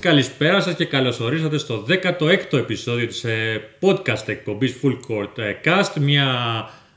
Καλησπέρα 0.00 0.60
σας 0.60 0.74
και 0.74 0.84
καλώς 0.84 1.20
ορίσατε 1.20 1.58
στο 1.58 1.86
16ο 1.88 2.58
επεισόδιο 2.58 3.06
της 3.06 3.24
ε, 3.24 3.60
podcast 3.80 4.28
εκπομπής 4.28 4.76
Full 4.82 4.92
Court 4.92 5.38
ε, 5.38 5.54
Cast 5.64 6.00
μια 6.00 6.26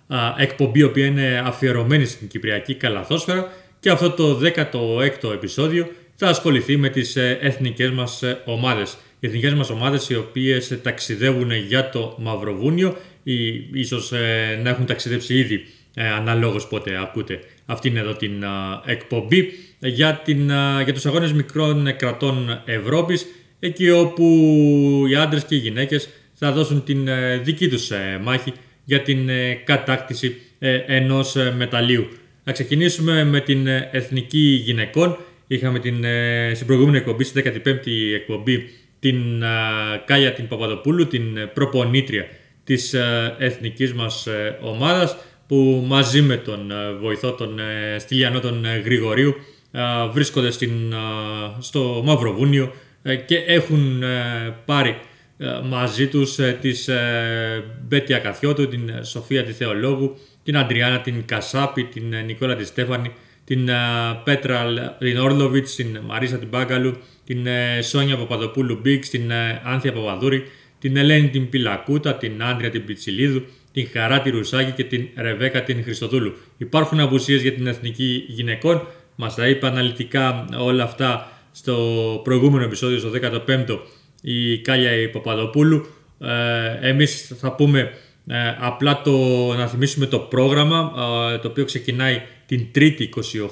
α, 0.07 0.17
εκπομπή 0.38 0.80
η 0.80 0.84
οποία 0.84 1.05
είναι 1.05 1.41
αφιερωμένη 1.45 2.05
στην 2.05 2.27
Κυπριακή 2.27 2.75
Καλαθόσφαιρα 2.75 3.52
και 3.80 3.89
αυτό 3.89 4.11
το 4.11 4.39
16ο 4.44 5.31
επεισόδιο 5.34 5.88
θα 6.16 6.27
ασχοληθεί 6.27 6.77
με 6.77 6.89
τις 6.89 7.16
ε, 7.16 7.38
εθνικές 7.41 7.91
μας 7.91 8.23
ε, 8.23 8.41
ομάδες. 8.45 8.97
Οι 9.20 9.27
εθνικές 9.27 9.53
μας 9.53 9.70
ομάδες 9.70 10.09
οι 10.09 10.16
οποίες 10.16 10.72
ε, 10.72 10.75
ταξιδεύουν 10.75 11.52
για 11.52 11.89
το 11.89 12.17
Μαυροβούνιο 12.20 12.97
ή 13.23 13.53
ίσως 13.73 14.11
ε, 14.11 14.59
να 14.63 14.70
έχουν 14.70 14.85
ταξιδέψει 14.85 15.38
ήδη 15.38 15.66
ε, 15.95 16.09
αναλόγως 16.09 16.67
πότε 16.67 16.99
ακούτε 17.02 17.39
αυτήν 17.66 17.97
εδώ 17.97 18.13
την 18.13 18.45
α, 18.45 18.81
εκπομπή 18.85 19.53
για, 19.87 20.21
την, 20.23 20.51
α, 20.51 20.81
για 20.81 20.93
τους 20.93 21.05
αγώνες 21.05 21.33
μικρών 21.33 21.87
ε, 21.87 21.91
κρατών 21.91 22.61
Ευρώπης 22.65 23.25
εκεί 23.59 23.89
όπου 23.89 24.25
οι 25.09 25.15
άντρες 25.15 25.43
και 25.43 25.55
οι 25.55 25.57
γυναίκες 25.57 26.09
θα 26.33 26.51
δώσουν 26.51 26.83
την 26.83 27.07
ε, 27.07 27.37
δική 27.37 27.69
τους 27.69 27.91
ε, 27.91 28.19
μάχη 28.23 28.53
για 28.83 29.02
την 29.02 29.30
ε, 29.30 29.53
κατάκτηση 29.53 30.35
ε, 30.59 30.75
ενός 30.75 31.35
ε, 31.35 31.53
μεταλλίου. 31.58 32.08
Να 32.43 32.52
ξεκινήσουμε 32.52 33.23
με 33.23 33.39
την 33.39 33.67
ε, 33.67 33.89
εθνική 33.91 34.61
γυναικών. 34.66 35.17
Είχαμε 35.47 35.80
την, 35.80 36.03
ε, 36.03 36.52
στην 36.53 36.67
προηγούμενη 36.67 36.97
εκπομπή, 36.97 37.23
στην 37.23 37.43
15η 37.45 38.13
εκπομπή, 38.15 38.69
την 38.99 39.43
α, 39.43 39.49
Κάλια 40.05 40.33
την 40.33 40.47
Παπαδοπούλου, 40.47 41.08
την 41.08 41.38
ε, 41.38 41.45
προπονήτρια 41.45 42.25
της 42.63 42.93
ε, 42.93 43.36
εθνικής 43.39 43.93
μας 43.93 44.27
ε, 44.27 44.58
ομάδας 44.61 45.17
που 45.47 45.83
μαζί 45.88 46.21
με 46.21 46.38
τον 46.38 46.71
ε, 46.71 46.93
βοηθό 47.02 47.31
τον 47.33 47.59
ε, 47.59 47.99
Στυλιανό 47.99 48.39
τον 48.39 48.65
ε, 48.65 48.77
Γρηγορίου 48.77 49.30
ε, 49.30 49.52
βρίσκονται 50.11 50.52
στην, 50.52 50.93
ε, 50.93 50.95
στο 51.59 52.02
Μαυροβούνιο 52.05 52.73
ε, 53.02 53.16
και 53.16 53.38
έχουν 53.38 54.03
ε, 54.03 54.55
πάρει 54.65 54.97
ε, 55.38 55.47
μαζί 55.63 56.07
τους 56.07 56.39
ε, 56.39 56.57
τις 56.61 56.88
ε, 56.88 57.63
Μπέτια 57.88 58.17
Καθιώτου, 58.17 58.67
την 58.67 58.89
ε, 58.89 59.03
Σοφία 59.03 59.43
τη 59.43 59.52
Θεολόγου, 59.52 60.17
την 60.43 60.57
Αντριάννα 60.57 60.99
την 61.02 61.25
Κασάπη, 61.25 61.83
την 61.83 62.13
ε, 62.13 62.21
Νικόλα 62.21 62.55
τη 62.55 62.65
Στέφανη, 62.65 63.11
την 63.43 63.69
ε, 63.69 63.73
Πέτρα 64.23 64.65
Ρινόρλοβιτς, 64.99 65.75
την 65.75 65.99
Μαρίσα 66.05 66.37
την 66.37 66.47
Μπάγκαλου, 66.47 66.97
την 67.25 67.47
ε, 67.47 67.81
Σόνια 67.81 68.17
Παπαδοπούλου 68.17 68.80
Μπίξ, 68.81 69.09
την 69.09 69.31
ε, 69.31 69.61
Άνθια 69.63 69.93
Παπαδούρη, 69.93 70.43
την 70.80 70.97
Ελένη 70.97 71.30
την 71.30 71.49
Πιλακούτα, 71.49 72.15
την 72.15 72.43
Άντρια 72.43 72.69
την 72.69 72.85
Πιτσιλίδου, 72.85 73.43
την 73.71 73.87
Χαρά 73.93 74.21
τη 74.21 74.30
Ρουσάκη 74.30 74.71
και 74.71 74.83
την 74.83 75.08
Ρεβέκα 75.15 75.63
την 75.63 75.83
Χριστοδούλου. 75.83 76.33
Υπάρχουν 76.58 76.99
απουσίες 76.99 77.41
για 77.41 77.53
την 77.53 77.67
εθνική 77.67 78.25
γυναικών. 78.27 78.87
Μας 79.16 79.36
τα 79.36 79.47
είπε 79.47 79.67
αναλυτικά 79.67 80.45
όλα 80.58 80.83
αυτά 80.83 81.31
στο 81.52 81.75
προηγούμενο 82.23 82.64
επεισόδιο, 82.64 83.00
στο 83.00 83.09
15ο, 83.45 83.80
η 84.22 84.58
Κάλια 84.58 84.92
η 84.92 85.08
Παπαδοπούλου. 85.08 85.86
Ε, 86.20 86.89
εμείς 86.89 87.36
θα 87.39 87.52
πούμε 87.52 87.92
ε, 88.28 88.36
απλά 88.59 89.02
το, 89.02 89.11
να 89.53 89.67
θυμίσουμε 89.67 90.05
το 90.05 90.20
πρόγραμμα, 90.20 90.94
ε, 91.33 91.38
το 91.38 91.47
οποίο 91.47 91.66
ξεκινάει 91.66 92.22
την 92.45 92.67
3η 92.75 93.10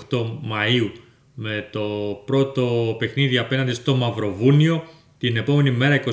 28 0.09 0.19
Μαΐου 0.23 0.91
με 1.33 1.67
το 1.71 1.81
πρώτο 2.25 2.95
παιχνίδι 2.99 3.37
απέναντι 3.37 3.73
στο 3.73 3.95
Μαυροβούνιο. 3.95 4.83
Την 5.17 5.37
επόμενη 5.37 5.71
μέρα, 5.71 6.01
29 6.05 6.09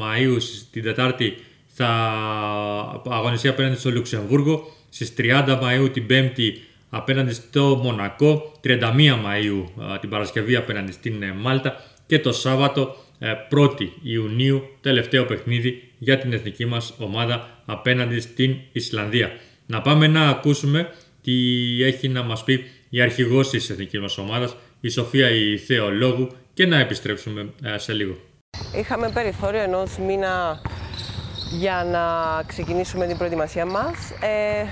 Μαΐου, 0.00 0.38
την 0.70 0.82
Τετάρτη, 0.82 1.36
θα 1.66 1.88
αγωνιστεί 3.04 3.48
απέναντι 3.48 3.76
στο 3.76 3.90
Λουξεμβούργο. 3.90 4.72
Στις 4.88 5.14
30 5.18 5.58
Μαΐου 5.62 5.92
την 5.92 6.06
Πέμπτη 6.06 6.62
απέναντι 6.96 7.32
στο 7.32 7.80
Μονακό. 7.82 8.52
31 8.64 8.80
Μαΐου 8.98 9.64
α, 9.92 9.98
την 9.98 10.08
Παρασκευή 10.08 10.56
απέναντι 10.56 10.92
στην 10.92 11.22
ε, 11.22 11.32
Μάλτα. 11.32 11.84
Και 12.06 12.18
το 12.18 12.32
Σάββατο 12.32 12.96
1η 13.50 13.88
Ιουνίου 14.02 14.62
τελευταίο 14.80 15.24
παιχνίδι 15.24 15.92
για 15.98 16.18
την 16.18 16.32
εθνική 16.32 16.66
μας 16.66 16.94
ομάδα 16.98 17.48
απέναντι 17.66 18.20
στην 18.20 18.56
Ισλανδία. 18.72 19.30
Να 19.66 19.80
πάμε 19.80 20.06
να 20.06 20.28
ακούσουμε 20.28 20.90
τι 21.22 21.32
έχει 21.82 22.08
να 22.08 22.22
μας 22.22 22.44
πει 22.44 22.64
η 22.88 23.00
αρχηγός 23.00 23.48
της 23.50 23.70
εθνικής 23.70 24.00
μας 24.00 24.18
ομάδας, 24.18 24.56
η 24.80 24.88
Σοφία 24.88 25.30
η 25.30 25.56
Θεολόγου 25.58 26.28
και 26.54 26.66
να 26.66 26.78
επιστρέψουμε 26.78 27.52
ε, 27.62 27.78
σε 27.78 27.92
λίγο. 27.92 28.16
Είχαμε 28.76 29.10
περιθώριο 29.10 29.60
ενός 29.60 29.98
μήνα 29.98 30.60
για 31.58 31.86
να 31.90 32.02
ξεκινήσουμε 32.42 33.06
την 33.06 33.16
προετοιμασία 33.16 33.66
μας. 33.66 34.10
Ε, 34.10 34.64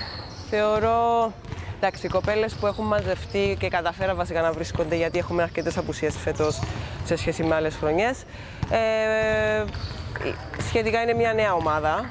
θεωρώ, 0.50 1.32
εντάξει, 1.86 2.06
οι 2.06 2.08
κοπέλες 2.08 2.54
που 2.54 2.66
έχουν 2.66 2.86
μαζευτεί 2.86 3.56
και 3.60 3.68
καταφέραν 3.68 4.16
βασικά 4.16 4.40
να 4.40 4.52
βρίσκονται 4.52 4.96
γιατί 4.96 5.18
έχουμε 5.18 5.42
αρκετές 5.42 5.76
απουσίες 5.76 6.16
φέτος 6.16 6.60
σε 7.04 7.16
σχέση 7.16 7.42
με 7.42 7.54
άλλες 7.54 7.74
χρονιές. 7.74 8.22
Ε, 8.70 9.64
σχετικά 10.68 11.02
είναι 11.02 11.14
μια 11.14 11.32
νέα 11.32 11.54
ομάδα 11.54 12.04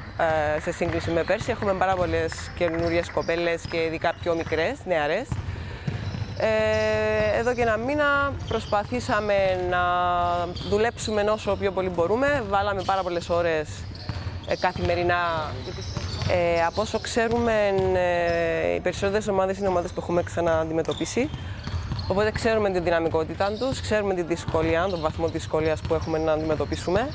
ε, 0.58 0.60
σε 0.60 0.72
σύγκριση 0.72 1.12
με 1.12 1.24
πέρσι. 1.24 1.52
Έχουμε 1.52 1.74
πάρα 1.74 1.96
πολλές 1.96 2.52
καινούριες 2.58 3.12
κοπέλες 3.12 3.62
και 3.70 3.78
ειδικά 3.78 4.14
πιο 4.22 4.36
μικρές, 4.36 4.78
νεαρές. 4.86 5.28
Ε, 6.38 7.40
εδώ 7.40 7.54
και 7.54 7.62
ένα 7.62 7.78
μήνα 7.78 8.34
προσπαθήσαμε 8.48 9.68
να 9.70 9.82
δουλέψουμε 10.70 11.22
όσο 11.22 11.56
πιο 11.56 11.72
πολύ 11.72 11.90
μπορούμε. 11.90 12.44
Βάλαμε 12.50 12.82
πάρα 12.86 13.02
πολλές 13.02 13.30
ώρες 13.30 13.70
ε, 14.48 14.56
καθημερινά. 14.56 15.52
Ε, 16.30 16.66
από 16.66 16.82
όσο 16.82 17.00
ξέρουμε, 17.00 17.54
ε, 17.94 18.76
οι 18.76 18.80
περισσότερες 18.80 19.28
ομάδες 19.28 19.58
είναι 19.58 19.68
ομάδες 19.68 19.92
που 19.92 20.00
έχουμε 20.02 20.24
ξανααντιμετωπίσει. 20.24 21.30
Οπότε 22.08 22.32
ξέρουμε 22.32 22.70
την 22.70 22.84
δυναμικότητά 22.84 23.52
τους, 23.52 23.82
ξέρουμε 23.82 24.14
τη 24.14 24.22
δυσκολία, 24.22 24.88
τον 24.90 25.00
βαθμό 25.00 25.28
δυσκολίας 25.28 25.82
που 25.82 25.94
έχουμε 25.94 26.18
να 26.18 26.32
αντιμετωπίσουμε. 26.32 27.10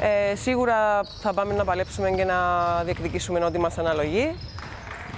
Ε, 0.00 0.34
σίγουρα 0.34 1.00
θα 1.20 1.32
πάμε 1.32 1.54
να 1.54 1.64
παλέψουμε 1.64 2.10
και 2.10 2.24
να 2.24 2.36
διεκδικήσουμε 2.84 3.44
ό,τι 3.44 3.58
μας 3.58 3.78
αναλογεί 3.78 4.34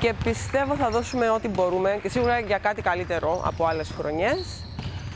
και 0.01 0.15
πιστεύω 0.25 0.75
θα 0.75 0.89
δώσουμε 0.91 1.31
ό,τι 1.31 1.49
μπορούμε 1.49 1.99
και 2.03 2.09
σίγουρα 2.09 2.39
για 2.39 2.59
κάτι 2.59 2.83
καλύτερο 2.83 3.43
από 3.45 3.67
άλλες 3.67 3.91
χρονιές. 3.99 4.65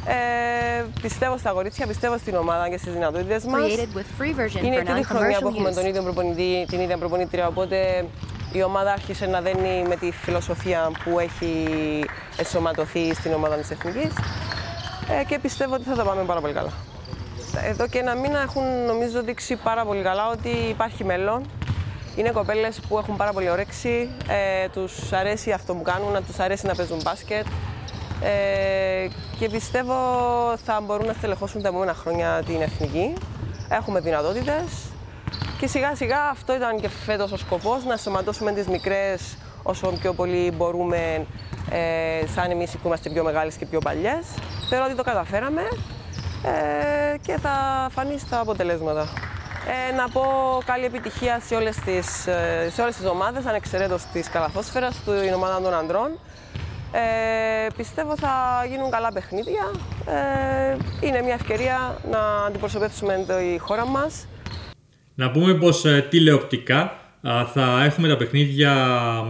Ε, 0.09 0.85
πιστεύω 1.03 1.39
στα 1.39 1.51
κορίτσια, 1.51 1.87
πιστεύω 1.87 2.19
στην 2.19 2.35
ομάδα 2.37 2.69
και 2.69 2.79
στις 2.79 2.93
δυνατότητες 2.93 3.45
μας. 3.45 3.63
Created 3.63 3.99
with 3.99 4.23
free 4.23 4.41
version 4.41 4.65
Είναι 4.65 4.77
η 4.77 4.79
for 4.81 4.85
τρίτη 4.85 5.05
χρονιά 5.05 5.39
που 5.39 5.49
non-commercial 5.49 5.55
έχουμε 5.55 5.71
use. 5.71 5.75
τον 5.75 5.87
ίδιο 5.87 6.03
προπονητή, 6.03 6.65
την 6.69 6.81
ίδια 6.81 6.99
προπονήτρια, 6.99 7.47
οπότε 7.47 8.05
η 8.53 8.63
ομάδα 8.63 8.93
άρχισε 8.93 9.27
να 9.27 9.41
δένει 9.41 9.85
με 9.89 9.97
τη 9.97 10.11
φιλοσοφία 10.11 10.91
που 11.05 11.19
έχει 11.19 11.65
εσωματωθεί 12.37 13.15
στην 13.15 13.33
ομάδα 13.33 13.55
της 13.55 13.71
Εθνικής 13.71 14.13
ε, 15.21 15.25
και 15.25 15.39
πιστεύω 15.39 15.75
ότι 15.75 15.85
θα 15.85 15.95
τα 15.95 16.03
πάμε 16.03 16.23
πάρα 16.23 16.41
πολύ 16.41 16.53
καλά. 16.53 16.73
Εδώ 17.65 17.87
και 17.87 17.99
ένα 17.99 18.15
μήνα 18.15 18.43
έχουν 18.43 18.63
νομίζω 18.87 19.23
δείξει 19.23 19.57
πάρα 19.57 19.85
πολύ 19.85 20.03
καλά 20.03 20.29
ότι 20.29 20.49
υπάρχει 20.49 21.05
μέλλον. 21.05 21.43
Είναι 22.17 22.31
κοπέλες 22.31 22.81
που 22.89 22.99
έχουν 22.99 23.17
πάρα 23.17 23.33
πολύ 23.33 23.51
όρεξη, 23.51 24.09
ε, 24.29 24.69
τους 24.69 25.13
αρέσει 25.13 25.53
αυτό 25.53 25.75
που 25.75 25.83
κάνουν, 25.83 26.13
να 26.13 26.23
τους 26.23 26.39
αρέσει 26.39 26.67
να 26.67 26.75
παίζουν 26.75 27.01
μπάσκετ 27.05 27.47
ε, 28.27 29.09
και 29.39 29.49
πιστεύω 29.49 29.95
θα 30.65 30.81
μπορούν 30.81 31.07
να 31.07 31.13
στελεχώσουν 31.13 31.63
τα 31.63 31.69
επόμενα 31.69 31.95
χρόνια 31.95 32.43
την 32.47 32.61
εθνική. 32.61 33.13
Έχουμε 33.69 34.01
δυνατότητες 34.01 34.65
και 35.59 35.67
σιγά 35.67 35.95
σιγά 35.95 36.29
αυτό 36.31 36.55
ήταν 36.55 36.81
και 36.81 36.89
φέτος 36.89 37.33
ο 37.33 37.37
σκοπός, 37.37 37.85
να 37.85 37.97
σωματώσουμε 37.97 38.53
τις 38.53 38.67
μικρές 38.67 39.37
όσο 39.63 39.93
πιο 40.01 40.13
πολύ 40.13 40.51
μπορούμε 40.57 41.27
ε, 41.71 42.27
σαν 42.35 42.51
εμείς 42.51 42.71
που 42.71 42.87
είμαστε 42.87 43.11
πιο 43.11 43.25
μεγάλες 43.25 43.55
και 43.55 43.67
πιο 43.67 43.79
παλιές. 43.79 44.27
Θεωρώ 44.69 44.85
ότι 44.85 44.95
το 44.95 45.03
καταφέραμε 45.03 45.63
ε, 46.43 47.17
και 47.19 47.39
θα 47.39 47.87
φανεί 47.91 48.19
στα 48.19 48.41
αποτελέσματα. 48.41 49.09
Ε, 49.69 49.95
να 49.95 50.09
πω 50.09 50.23
καλή 50.65 50.85
επιτυχία 50.85 51.41
σε 51.47 51.55
όλες 51.55 51.77
τις, 51.77 52.27
ε, 52.27 52.71
σε 52.75 52.83
όλες 52.83 52.97
τις 52.97 53.07
ομάδες, 53.07 53.47
ανεξαιρέτως 53.47 54.05
της 54.13 54.29
καλαθόσφαιρας, 54.31 54.95
στην 54.95 55.35
ομάδα 55.35 55.61
των 55.61 55.75
ανδρών. 55.75 56.19
Ε, 56.97 57.67
πιστεύω 57.77 58.17
θα 58.17 58.67
γίνουν 58.69 58.91
καλά 58.91 59.13
παιχνίδια. 59.13 59.71
Ε, 60.07 61.07
είναι 61.07 61.23
μια 61.23 61.35
ευκαιρία 61.35 62.01
να 62.11 62.45
αντιπροσωπεύσουμε 62.47 63.25
τη 63.27 63.59
χώρα 63.59 63.87
μας. 63.87 64.27
Να 65.15 65.31
πούμε 65.31 65.55
πως 65.55 65.85
ε, 65.85 66.07
τηλεοπτικά 66.11 66.81
α, 67.21 67.47
θα 67.47 67.85
έχουμε 67.85 68.09
τα 68.09 68.17
παιχνίδια 68.17 68.73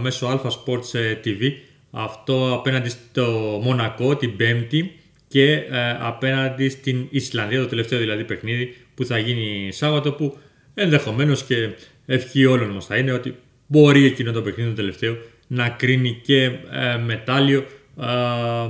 μέσω 0.01 0.27
Alpha 0.27 0.49
Sports 0.49 0.93
ε, 0.93 1.19
TV. 1.25 1.51
Αυτό 1.91 2.53
απέναντι 2.53 2.89
στο 2.89 3.59
Μονακό 3.63 4.15
την 4.15 4.35
Πέμπτη 4.35 4.99
και 5.27 5.51
ε, 5.51 5.97
απέναντι 5.99 6.69
στην 6.69 7.07
Ισλανδία, 7.09 7.59
το 7.59 7.67
τελευταίο 7.67 7.99
δηλαδή 7.99 8.23
παιχνίδι 8.23 8.75
που 8.95 9.05
θα 9.05 9.17
γίνει 9.17 9.71
Σάββατο 9.71 10.11
που 10.11 10.37
ενδεχομένως 10.73 11.43
και 11.43 11.69
ευχή 12.05 12.45
όλων 12.45 12.69
μας 12.69 12.85
θα 12.85 12.97
είναι 12.97 13.11
ότι 13.11 13.35
μπορεί 13.67 14.05
εκείνο 14.05 14.31
το 14.31 14.41
παιχνίδι 14.41 14.69
το 14.69 14.75
τελευταίο 14.75 15.17
να 15.47 15.69
κρίνει 15.69 16.19
και 16.23 16.43
ε, 16.43 16.97
μετάλλιο. 17.05 17.65
Ε, 18.01 18.05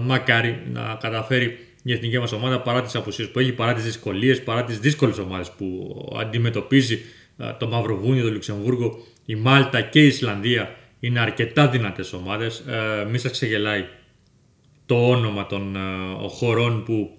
μακάρι 0.01 0.61
να 0.73 0.97
καταφέρει 1.01 1.57
η 1.83 1.93
εθνική 1.93 2.19
μας 2.19 2.31
ομάδα 2.31 2.61
παρά 2.61 2.81
τις 2.81 2.95
απουσίες 2.95 3.29
που 3.29 3.39
έχει, 3.39 3.51
παρά 3.51 3.73
τις 3.73 3.83
δυσκολίες, 3.83 4.43
παρά 4.43 4.63
τις 4.63 4.79
δύσκολες 4.79 5.17
ομάδες 5.17 5.51
που 5.57 5.95
αντιμετωπίζει 6.19 6.99
ε, 7.37 7.45
το 7.59 7.67
Μαυροβούνιο, 7.67 8.23
το 8.23 8.31
Λουξεμβούργο, 8.31 9.03
η 9.25 9.35
Μάλτα 9.35 9.81
και 9.81 10.03
η 10.03 10.07
Ισλανδία 10.07 10.75
είναι 10.99 11.19
αρκετά 11.19 11.67
δυνατές 11.67 12.13
ομάδες. 12.13 12.59
Ε, 12.59 13.05
μη 13.11 13.17
σας 13.17 13.31
ξεγελάει 13.31 13.85
το 14.85 15.09
όνομα 15.09 15.45
των 15.47 15.75
ε, 15.75 15.79
χωρών 16.27 16.83
που 16.83 17.11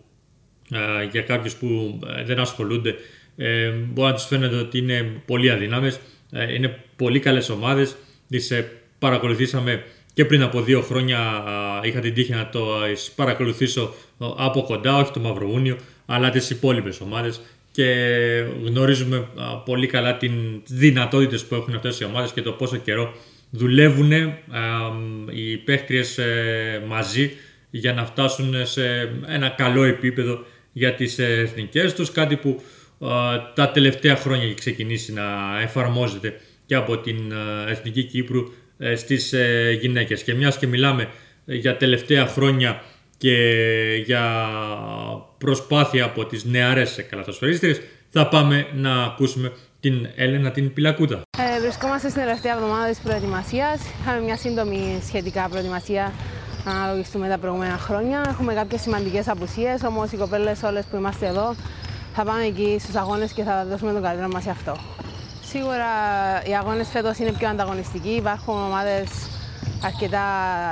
ε, 0.70 1.04
για 1.10 1.22
κάποιους 1.22 1.54
που 1.56 1.98
ε, 2.16 2.24
δεν 2.24 2.38
ασχολούνται 2.38 2.94
ε, 3.40 3.70
μπορεί 3.70 4.08
να 4.10 4.14
τους 4.14 4.26
φαίνεται 4.26 4.56
ότι 4.56 4.78
είναι 4.78 5.22
πολύ 5.26 5.50
αδύναμες. 5.50 6.00
Ε, 6.30 6.54
είναι 6.54 6.78
πολύ 6.96 7.20
καλές 7.20 7.48
ομάδες. 7.48 7.96
Τις 8.28 8.50
ε, 8.50 8.72
παρακολουθήσαμε 8.98 9.84
και 10.18 10.24
πριν 10.24 10.42
από 10.42 10.62
δύο 10.62 10.80
χρόνια 10.80 11.44
είχα 11.82 12.00
την 12.00 12.14
τύχη 12.14 12.32
να 12.32 12.48
το 12.48 12.66
παρακολουθήσω 13.14 13.94
από 14.36 14.62
κοντά, 14.62 14.96
όχι 14.96 15.12
το 15.12 15.20
Μαυροβούνιο, 15.20 15.76
αλλά 16.06 16.30
τις 16.30 16.50
υπόλοιπες 16.50 17.00
ομάδες. 17.00 17.40
Και 17.70 17.84
γνωρίζουμε 18.64 19.28
πολύ 19.64 19.86
καλά 19.86 20.16
τις 20.16 20.30
δυνατότητες 20.64 21.44
που 21.44 21.54
έχουν 21.54 21.74
αυτές 21.74 22.00
οι 22.00 22.04
ομάδες 22.04 22.32
και 22.32 22.42
το 22.42 22.52
πόσο 22.52 22.76
καιρό 22.76 23.14
δουλεύουν 23.50 24.12
οι 25.30 25.56
παίχτριες 25.56 26.18
μαζί 26.88 27.32
για 27.70 27.92
να 27.92 28.04
φτάσουν 28.04 28.66
σε 28.66 29.12
ένα 29.26 29.48
καλό 29.48 29.82
επίπεδο 29.82 30.44
για 30.72 30.94
τις 30.94 31.18
εθνικές 31.18 31.94
τους, 31.94 32.12
κάτι 32.12 32.36
που 32.36 32.62
τα 33.54 33.70
τελευταία 33.72 34.16
χρόνια 34.16 34.44
έχει 34.44 34.54
ξεκινήσει 34.54 35.12
να 35.12 35.22
εφαρμόζεται 35.62 36.40
και 36.66 36.74
από 36.74 36.98
την 36.98 37.16
Εθνική 37.68 38.02
Κύπρου 38.04 38.40
ε, 38.40 38.44
στις 38.96 39.32
ε, 39.32 39.78
γυναίκες. 39.80 40.22
Και 40.22 40.34
μιας 40.34 40.58
και 40.58 40.66
μιλάμε 40.66 41.08
για 41.44 41.76
τελευταία 41.76 42.26
χρόνια 42.26 42.82
και 43.18 43.36
για 44.04 44.48
προσπάθεια 45.38 46.04
από 46.04 46.26
τις 46.26 46.44
νεαρές 46.44 47.06
καλαθοσφαιρίστρες, 47.10 47.80
θα 48.10 48.28
πάμε 48.28 48.66
να 48.74 49.02
ακούσουμε 49.02 49.52
την 49.80 50.08
Έλενα 50.16 50.50
την 50.50 50.72
Πιλακούτα. 50.72 51.22
Ε, 51.38 51.60
βρισκόμαστε 51.60 52.08
στην 52.08 52.22
τελευταία 52.22 52.54
εβδομάδα 52.54 52.88
της 52.88 52.98
προετοιμασίας. 52.98 53.80
Είχαμε 54.00 54.20
μια 54.20 54.36
σύντομη 54.36 55.02
σχετικά 55.06 55.48
προετοιμασία 55.48 56.12
να 56.64 56.72
αναλογιστούμε 56.72 57.28
τα 57.28 57.38
προηγούμενα 57.38 57.78
χρόνια. 57.78 58.24
Έχουμε 58.28 58.54
κάποιες 58.54 58.80
σημαντικές 58.80 59.28
απουσίες, 59.28 59.82
όμως 59.82 60.12
οι 60.12 60.16
κοπέλες 60.16 60.62
όλες 60.62 60.84
που 60.84 60.96
είμαστε 60.96 61.26
εδώ 61.26 61.54
θα 62.14 62.24
πάμε 62.24 62.44
εκεί 62.44 62.76
στους 62.80 62.94
αγώνες 62.94 63.32
και 63.32 63.42
θα 63.42 63.66
δώσουμε 63.70 63.92
τον 63.92 64.02
καλύτερο 64.02 64.28
μας 64.28 64.42
σε 64.42 64.50
αυτό. 64.50 64.76
Σίγουρα 65.48 65.92
οι 66.44 66.56
αγώνες 66.56 66.88
φέτος 66.88 67.18
είναι 67.18 67.32
πιο 67.32 67.48
ανταγωνιστικοί. 67.48 68.08
Υπάρχουν 68.08 68.54
ομάδες 68.54 69.08
αρκετά 69.84 70.24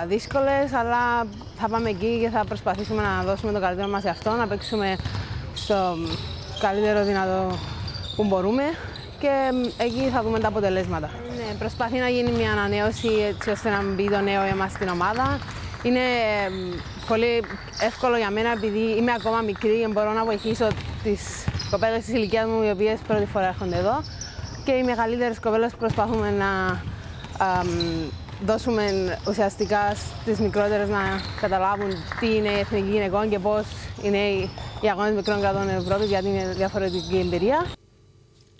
δύσκολες, 0.06 0.72
αλλά 0.72 1.26
θα 1.58 1.68
πάμε 1.68 1.88
εκεί 1.88 2.18
και 2.22 2.28
θα 2.28 2.44
προσπαθήσουμε 2.44 3.02
να 3.02 3.22
δώσουμε 3.24 3.52
το 3.52 3.60
καλύτερο 3.60 3.88
μας 3.88 4.02
σε 4.02 4.08
αυτό, 4.08 4.30
να 4.30 4.46
παίξουμε 4.46 4.96
στο 5.54 5.96
καλύτερο 6.60 7.04
δυνατό 7.04 7.58
που 8.16 8.24
μπορούμε 8.24 8.62
και 9.18 9.30
εκεί 9.76 10.08
θα 10.12 10.22
δούμε 10.22 10.38
τα 10.38 10.48
αποτελέσματα. 10.48 11.10
Ναι, 11.36 11.54
προσπαθεί 11.58 11.98
να 11.98 12.08
γίνει 12.08 12.30
μια 12.30 12.52
ανανέωση 12.52 13.08
έτσι 13.28 13.50
ώστε 13.50 13.70
να 13.70 13.82
μπει 13.82 14.10
το 14.10 14.20
νέο 14.20 14.42
αίμα 14.42 14.68
στην 14.68 14.88
ομάδα. 14.88 15.38
Είναι 15.82 16.06
πολύ 17.08 17.42
εύκολο 17.80 18.16
για 18.16 18.30
μένα 18.30 18.50
επειδή 18.52 18.96
είμαι 18.98 19.12
ακόμα 19.12 19.40
μικρή 19.40 19.80
και 19.80 19.88
μπορώ 19.88 20.12
να 20.12 20.24
βοηθήσω 20.24 20.66
τις 21.02 21.44
κοπέλες 21.70 22.04
της 22.04 22.14
ηλικίας 22.14 22.46
μου 22.46 22.62
οι 22.62 22.70
οποίες 22.70 22.98
πρώτη 23.06 23.26
φορά 23.26 23.46
έρχονται 23.46 23.76
εδώ 23.76 24.02
και 24.66 24.72
οι 24.72 24.82
μεγαλύτερες 24.82 25.38
κοπέλες 25.40 25.72
προσπαθούμε 25.78 26.30
να 26.30 26.82
δώσουμε 28.44 28.82
ουσιαστικά 29.28 29.94
στις 30.22 30.38
μικρότερες 30.38 30.88
να 30.88 31.02
καταλάβουν 31.40 31.90
τι 32.20 32.26
είναι 32.26 32.48
η 32.48 32.58
εθνική 32.58 32.90
γυναικών 32.90 33.28
και 33.30 33.38
πώς 33.38 33.64
είναι 34.02 34.18
οι 34.82 34.88
αγώνες 34.90 35.14
μικρών 35.14 35.40
κρατών 35.40 35.68
Ευρώπης 35.68 36.08
γιατί 36.08 36.28
είναι 36.28 36.54
διαφορετική 36.56 37.18
εμπειρία. 37.18 37.66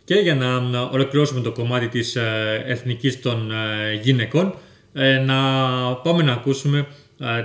Και 0.05 0.14
για 0.14 0.35
να 0.35 0.82
ολοκληρώσουμε 0.82 1.41
το 1.41 1.53
κομμάτι 1.53 1.88
της 1.88 2.17
ε, 2.17 2.62
εθνικής 2.67 3.20
των 3.20 3.50
ε, 3.50 3.94
γυναικών, 4.02 4.55
ε, 4.93 5.19
να 5.19 5.35
πάμε 5.94 6.23
να 6.23 6.32
ακούσουμε 6.32 6.87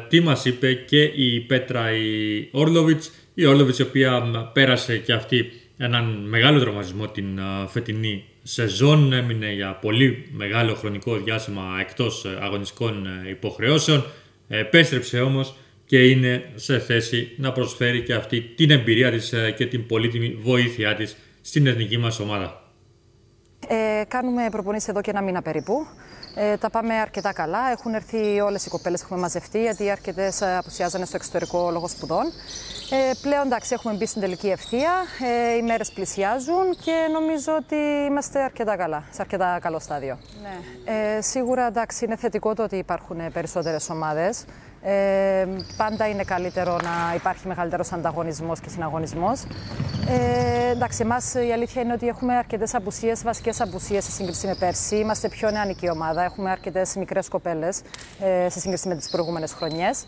τι 0.08 0.22
μας 0.22 0.46
είπε 0.46 0.74
και 0.74 1.02
η 1.02 1.40
Πέτρα 1.40 1.92
η 1.96 2.50
Όρλοβιτς, 2.52 3.12
η 3.34 3.46
Όρλοβιτς 3.46 3.80
η 3.80 3.82
οποία 3.82 4.22
πέρασε 4.54 4.98
και 4.98 5.14
αυτή 5.14 5.52
έναν 5.78 6.26
μεγάλο 6.28 6.60
τραυματισμό 6.60 7.08
την 7.08 7.40
φετινή 7.68 8.26
σεζόν, 8.44 9.14
έμεινε 9.14 9.54
για 9.54 9.74
πολύ 9.74 10.30
μεγάλο 10.32 10.74
χρονικό 10.74 11.18
διάστημα 11.18 11.78
εκτός 11.80 12.26
ε, 12.26 12.38
αγωνιστικών 12.42 13.06
ε, 13.06 13.30
υποχρεώσεων, 13.30 14.06
επέστρεψε 14.48 15.22
όμως 15.22 15.56
και 15.86 16.10
είναι 16.10 16.52
σε 16.56 16.80
θέση 16.80 17.36
να 17.38 17.52
προσφέρει 17.52 18.04
και 18.04 18.14
αυτή 18.14 18.42
την 18.42 18.72
εμπειρία 18.72 19.12
της 19.12 19.34
ε, 19.34 19.52
και 19.52 19.66
την 19.66 19.86
πολύτιμη 19.86 20.38
βοήθειά 20.42 20.96
της 20.96 21.18
στην 21.42 21.68
εθνική 21.68 21.98
μας 21.98 22.20
ομάδα. 22.20 22.62
Ε, 23.68 24.04
κάνουμε 24.08 24.48
προπονήσεις 24.52 24.88
εδώ 24.90 25.02
και 25.02 25.10
ένα 25.10 25.22
μήνα 25.22 25.42
περίπου. 25.42 25.74
Ε, 26.36 26.58
τα 26.58 26.70
πάμε 26.70 26.94
αρκετά 26.94 27.34
καλά. 27.34 27.72
Έχουν 27.72 27.94
έρθει 27.94 28.40
όλες 28.40 28.66
οι 28.66 28.70
κοπέλες 28.70 29.00
που 29.00 29.06
έχουμε 29.06 29.20
μαζευτεί, 29.20 29.62
γιατί 29.62 29.90
αρκετές 29.90 30.42
απουσιάζανε 30.42 31.06
στο 31.06 31.16
εξωτερικό 31.16 31.70
λόγω 31.72 31.88
σπουδών. 31.88 32.26
Ε, 32.90 33.12
πλέον 33.22 33.46
εντάξει, 33.46 33.74
έχουμε 33.74 33.94
μπει 33.94 34.06
στην 34.06 34.22
τελική 34.22 34.48
ευθεία. 34.48 34.92
Ε, 35.52 35.56
οι 35.56 35.62
μέρες 35.62 35.92
πλησιάζουν 35.92 36.76
και 36.82 37.08
νομίζω 37.12 37.56
ότι 37.56 37.76
είμαστε 38.08 38.44
αρκετά 38.44 38.76
καλά, 38.76 39.04
σε 39.12 39.22
αρκετά 39.22 39.60
καλό 39.62 39.80
στάδιο. 39.80 40.18
Ναι. 40.42 40.58
Ε, 41.16 41.22
σίγουρα 41.22 41.68
εντάξει, 41.68 42.06
είναι 42.06 42.16
θετικό 42.16 42.54
το 42.54 42.64
ότι 42.64 42.76
υπάρχουν 42.76 43.32
περισσότερες 43.34 43.90
ομάδες. 43.90 44.46
Ε, 44.84 45.48
πάντα 45.78 46.08
είναι 46.08 46.24
καλύτερο 46.24 46.72
να 46.72 47.16
υπάρχει 47.16 47.48
μεγαλύτερος 47.48 47.92
ανταγωνισμός 47.92 48.60
και 48.60 48.70
συναγωνισμός. 48.70 49.44
Ε, 50.08 50.70
εντάξει, 50.72 51.02
εμάς 51.02 51.34
η 51.34 51.52
αλήθεια 51.52 51.82
είναι 51.82 51.94
ότι 51.94 52.08
έχουμε 52.08 52.36
αρκετές 52.36 52.76
απουσίες, 52.76 53.24
βασικές 53.24 53.62
απουσίες 53.62 54.04
σε 54.04 54.12
σύγκριση 54.12 54.48
με 54.48 54.56
πέρσι. 54.60 54.96
Είμαστε 54.96 55.30
πιο 55.30 55.52
νεανική 55.52 55.90
ομάδα. 55.90 56.24
Έχουμε 56.24 56.52
αρκετές 56.52 56.96
μικρές 56.96 57.28
κοπέλες 57.28 57.82
ε, 58.20 58.50
σε 58.50 58.60
σύγκριση 58.60 58.88
με 58.88 58.96
τις 58.96 59.10
προηγούμενες 59.10 59.54
χρονιές. 59.54 60.06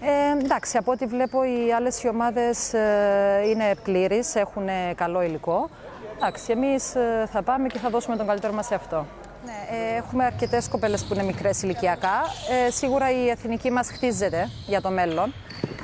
Ε, 0.00 0.44
εντάξει, 0.44 0.76
από 0.76 0.92
ό,τι 0.92 1.06
βλέπω 1.06 1.44
οι 1.44 1.72
άλλες 1.72 2.04
ομάδες 2.04 2.72
ε, 2.72 3.42
είναι 3.50 3.74
πλήρεις, 3.82 4.34
έχουν 4.34 4.68
καλό 4.94 5.22
υλικό. 5.22 5.70
Εντάξει, 6.16 6.52
εμείς 6.52 6.94
ε, 6.94 7.28
θα 7.32 7.42
πάμε 7.42 7.66
και 7.66 7.78
θα 7.78 7.90
δώσουμε 7.90 8.16
τον 8.16 8.26
καλύτερο 8.26 8.52
μας 8.52 8.66
σε 8.66 8.74
αυτό. 8.74 9.06
Ναι, 9.44 9.76
ε, 9.76 9.96
έχουμε 9.96 10.24
αρκετές 10.24 10.68
κοπέλες 10.68 11.04
που 11.04 11.14
είναι 11.14 11.22
μικρές 11.22 11.62
ηλικιακά. 11.62 12.20
Ε, 12.66 12.70
σίγουρα 12.70 13.10
η 13.10 13.28
εθνική 13.28 13.70
μας 13.70 13.90
χτίζεται 13.90 14.48
για 14.66 14.80
το 14.80 14.90
μέλλον. 14.90 15.34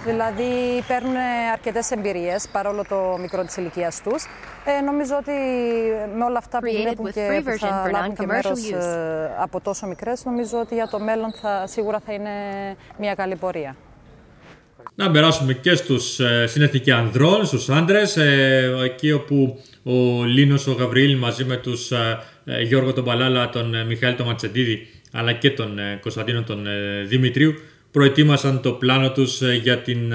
Δηλαδή 0.05 0.83
παίρνουν 0.89 1.17
αρκετές 1.53 1.91
εμπειρίες 1.91 2.49
παρόλο 2.53 2.85
το 2.89 3.19
μικρό 3.21 3.45
της 3.45 3.57
ηλικίας 3.57 4.03
τους. 4.03 4.25
Ε, 4.65 4.81
νομίζω 4.81 5.17
ότι 5.21 5.33
με 6.17 6.25
όλα 6.25 6.39
αυτά 6.39 6.59
που 6.59 6.71
βλέπουν 6.83 7.13
και 7.13 7.43
που 7.45 7.59
θα 7.59 7.91
λάβουν 7.93 8.15
και 8.15 8.27
μέρος 8.27 8.71
ε, 8.71 9.35
από 9.39 9.61
τόσο 9.61 9.87
μικρές, 9.87 10.25
νομίζω 10.25 10.59
ότι 10.59 10.75
για 10.75 10.89
το 10.89 10.99
μέλλον 10.99 11.33
θα, 11.33 11.67
σίγουρα 11.67 12.01
θα 12.07 12.13
είναι 12.13 12.31
μια 12.99 13.15
καλή 13.15 13.37
πορεία. 13.37 13.77
Να 14.95 15.11
περάσουμε 15.11 15.53
και 15.53 15.75
στους 15.75 16.21
ε, 16.21 16.47
συνεθνικοί 16.47 16.91
ανδρών, 16.91 17.47
στους 17.47 17.69
άντρες, 17.69 18.17
ε, 18.17 18.75
εκεί 18.85 19.13
όπου 19.13 19.61
ο 19.83 20.25
Λίνος 20.25 20.67
ο 20.67 20.73
Γαβριήλ 20.73 21.17
μαζί 21.19 21.45
με 21.45 21.57
τους 21.57 21.91
ε, 21.91 21.97
ε, 21.97 22.19
Γιώργο 22.63 22.93
τον 22.93 23.05
Παλάλα, 23.05 23.49
τον 23.49 23.75
ε, 23.75 23.85
Μιχαήλ 23.85 24.17
τον 24.17 24.27
Ματσεντίδη 24.27 24.87
αλλά 25.13 25.33
και 25.33 25.51
τον 25.51 25.79
Κωνσταντίνο 26.01 26.43
τον 26.43 26.67
Δημητρίου 27.07 27.55
προετοίμασαν 27.91 28.61
το 28.63 28.73
πλάνο 28.73 29.13
τους 29.13 29.43
για 29.63 29.79
την 29.79 30.13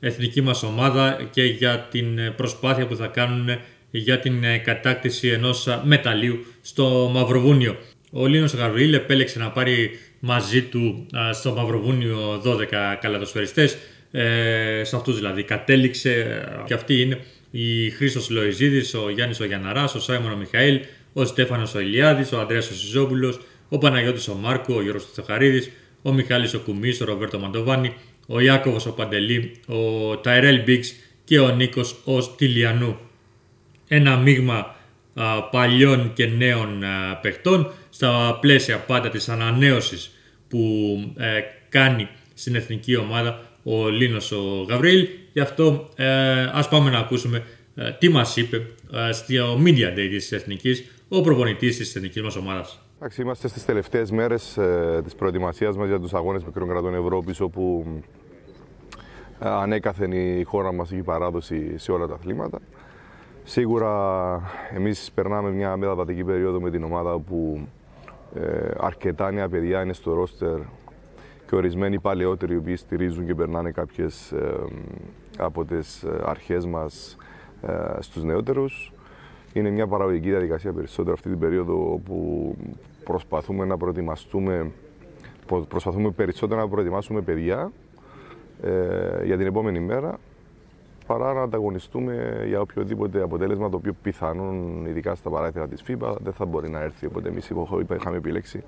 εθνική 0.00 0.40
μας 0.40 0.62
ομάδα 0.62 1.28
και 1.30 1.44
για 1.44 1.86
την 1.90 2.34
προσπάθεια 2.36 2.86
που 2.86 2.96
θα 2.96 3.06
κάνουν 3.06 3.48
για 3.90 4.18
την 4.18 4.42
κατάκτηση 4.64 5.28
ενός 5.28 5.80
μεταλλίου 5.84 6.46
στο 6.60 7.10
Μαυροβούνιο. 7.12 7.76
Ο 8.12 8.26
Λίνος 8.26 8.54
Γαβριήλ 8.54 8.94
επέλεξε 8.94 9.38
να 9.38 9.50
πάρει 9.50 9.90
μαζί 10.20 10.62
του 10.62 11.06
στο 11.32 11.52
Μαυροβούνιο 11.52 12.42
12 12.44 12.64
καλατοσφαιριστές, 13.00 13.76
σε 14.82 14.96
αυτούς 14.96 15.16
δηλαδή 15.16 15.42
κατέληξε 15.42 16.42
και 16.66 16.74
αυτοί 16.74 17.00
είναι 17.00 17.18
η 17.50 17.90
Χρήστος 17.90 18.30
Λοϊζίδης, 18.30 18.94
ο 18.94 19.10
Γιάννης 19.10 19.40
ο 19.40 19.44
Γιαναράς, 19.44 19.94
ο 19.94 20.00
Σάιμον 20.00 20.32
ο 20.32 20.36
Μιχαήλ, 20.36 20.80
ο 21.12 21.24
Στέφανος 21.24 21.74
ο 21.74 21.80
Ηλιάδης, 21.80 22.32
ο 22.32 22.40
Ανδρέας 22.40 22.70
ο 22.70 22.74
Σιζόπουλος, 22.74 23.40
ο 23.68 23.78
Παναγιώτης 23.78 24.28
ο 24.28 24.34
Μάρκο, 24.34 24.74
ο 24.74 24.82
Γιώργος 24.82 25.06
Θεοχαρίδης, 25.14 25.70
ο 26.02 26.12
Μιχάλης 26.12 26.54
ο 26.54 26.58
Κουμής, 26.58 27.00
ο 27.00 27.04
Ροβέρτο 27.04 27.38
Μαντοβάνη, 27.38 27.94
ο 28.26 28.40
Ιάκωβος 28.40 28.86
ο 28.86 28.92
Παντελή, 28.92 29.56
ο 29.66 30.16
Ταϊρέλ 30.16 30.62
Μπίξ 30.62 30.94
και 31.24 31.38
ο 31.38 31.48
Νίκος 31.48 31.96
ο 32.04 32.20
Στυλιανού. 32.20 32.98
Ένα 33.88 34.16
μείγμα 34.16 34.76
α, 35.14 35.42
παλιών 35.42 36.12
και 36.14 36.26
νέων 36.26 36.84
α, 36.84 37.16
παιχτών 37.16 37.72
στα 37.90 38.38
πλαίσια 38.40 38.78
πάντα 38.78 39.08
της 39.08 39.28
ανανέωσης 39.28 40.10
που 40.48 40.58
ε, 41.16 41.40
κάνει 41.68 42.08
στην 42.34 42.54
εθνική 42.54 42.96
ομάδα 42.96 43.56
ο 43.62 43.88
Λίνος 43.88 44.32
ο 44.32 44.66
Γαβρίλ. 44.68 45.08
Γι' 45.32 45.40
αυτό 45.40 45.88
ε, 45.96 46.06
ας 46.52 46.68
πάμε 46.68 46.90
να 46.90 46.98
ακούσουμε 46.98 47.44
ε, 47.74 47.90
τι 47.98 48.08
μας 48.08 48.36
είπε 48.36 48.66
ε, 48.92 49.12
στο 49.12 49.60
Media 49.64 49.98
Day 49.98 50.08
της 50.10 50.32
Εθνικής 50.32 50.84
ο 51.14 51.20
προπονητής 51.20 51.76
της 51.76 51.96
εθνικής 51.96 52.22
μας 52.22 52.36
ομάδας. 52.36 52.82
Εντάξει, 52.96 53.22
είμαστε 53.22 53.48
στις 53.48 53.64
τελευταίες 53.64 54.10
μέρες 54.10 54.56
ε, 54.56 55.00
της 55.04 55.14
προετοιμασίας 55.14 55.76
μας 55.76 55.88
για 55.88 56.00
τους 56.00 56.14
αγώνες 56.14 56.44
μικρών 56.44 56.68
κρατών 56.68 56.94
Ευρώπης 56.94 57.40
όπου 57.40 57.86
ε, 59.38 59.48
ανέκαθεν 59.48 60.12
η 60.12 60.42
χώρα 60.42 60.72
μας 60.72 60.92
έχει 60.92 61.02
παράδοση 61.02 61.78
σε 61.78 61.92
όλα 61.92 62.06
τα 62.06 62.14
αθλήματα. 62.14 62.58
Σίγουρα 63.44 64.40
εμείς 64.74 65.10
περνάμε 65.14 65.50
μια 65.50 65.76
μεταβατική 65.76 66.24
περίοδο 66.24 66.60
με 66.60 66.70
την 66.70 66.84
ομάδα 66.84 67.18
που 67.18 67.68
ε, 68.34 68.70
αρκετά 68.78 69.30
νέα 69.30 69.48
παιδιά 69.48 69.82
είναι 69.82 69.92
στο 69.92 70.14
ρόστερ 70.14 70.58
και 71.48 71.54
ορισμένοι 71.54 72.00
παλαιότεροι 72.00 72.54
οι 72.54 72.56
οποίοι 72.56 72.76
στηρίζουν 72.76 73.26
και 73.26 73.34
περνάνε 73.34 73.70
κάποιες 73.70 74.32
ε, 74.32 74.54
από 75.38 75.64
τις 75.64 76.02
ε, 76.02 76.20
αρχές 76.24 76.66
μας 76.66 77.16
ε, 77.62 78.00
στους 78.00 78.22
νεότερους. 78.22 78.91
Είναι 79.52 79.70
μια 79.70 79.86
παραγωγική 79.86 80.28
διαδικασία 80.28 80.72
περισσότερο 80.72 81.14
αυτή 81.14 81.28
την 81.28 81.38
περίοδο 81.38 81.92
όπου 81.92 82.56
προσπαθούμε 83.04 83.64
να 83.64 83.76
προετοιμαστούμε 83.76 84.70
προ- 85.46 85.66
προσπαθούμε 85.66 86.10
περισσότερο 86.10 86.60
να 86.60 86.68
προετοιμάσουμε 86.68 87.20
παιδιά 87.20 87.72
ε, 88.62 89.24
για 89.24 89.36
την 89.36 89.46
επόμενη 89.46 89.80
μέρα 89.80 90.18
παρά 91.06 91.32
να 91.32 91.42
ανταγωνιστούμε 91.42 92.44
για 92.46 92.60
οποιοδήποτε 92.60 93.22
αποτέλεσμα 93.22 93.68
το 93.68 93.76
οποίο 93.76 93.92
πιθανόν, 94.02 94.86
ειδικά 94.86 95.14
στα 95.14 95.30
παράθυρα 95.30 95.68
της 95.68 95.82
FIBA, 95.86 96.14
δεν 96.22 96.32
θα 96.32 96.44
μπορεί 96.44 96.68
να 96.68 96.80
έρθει. 96.80 97.06
Οπότε 97.06 97.28
εμείς 97.28 97.52
είχαμε 97.94 98.16
επιλέξει 98.16 98.62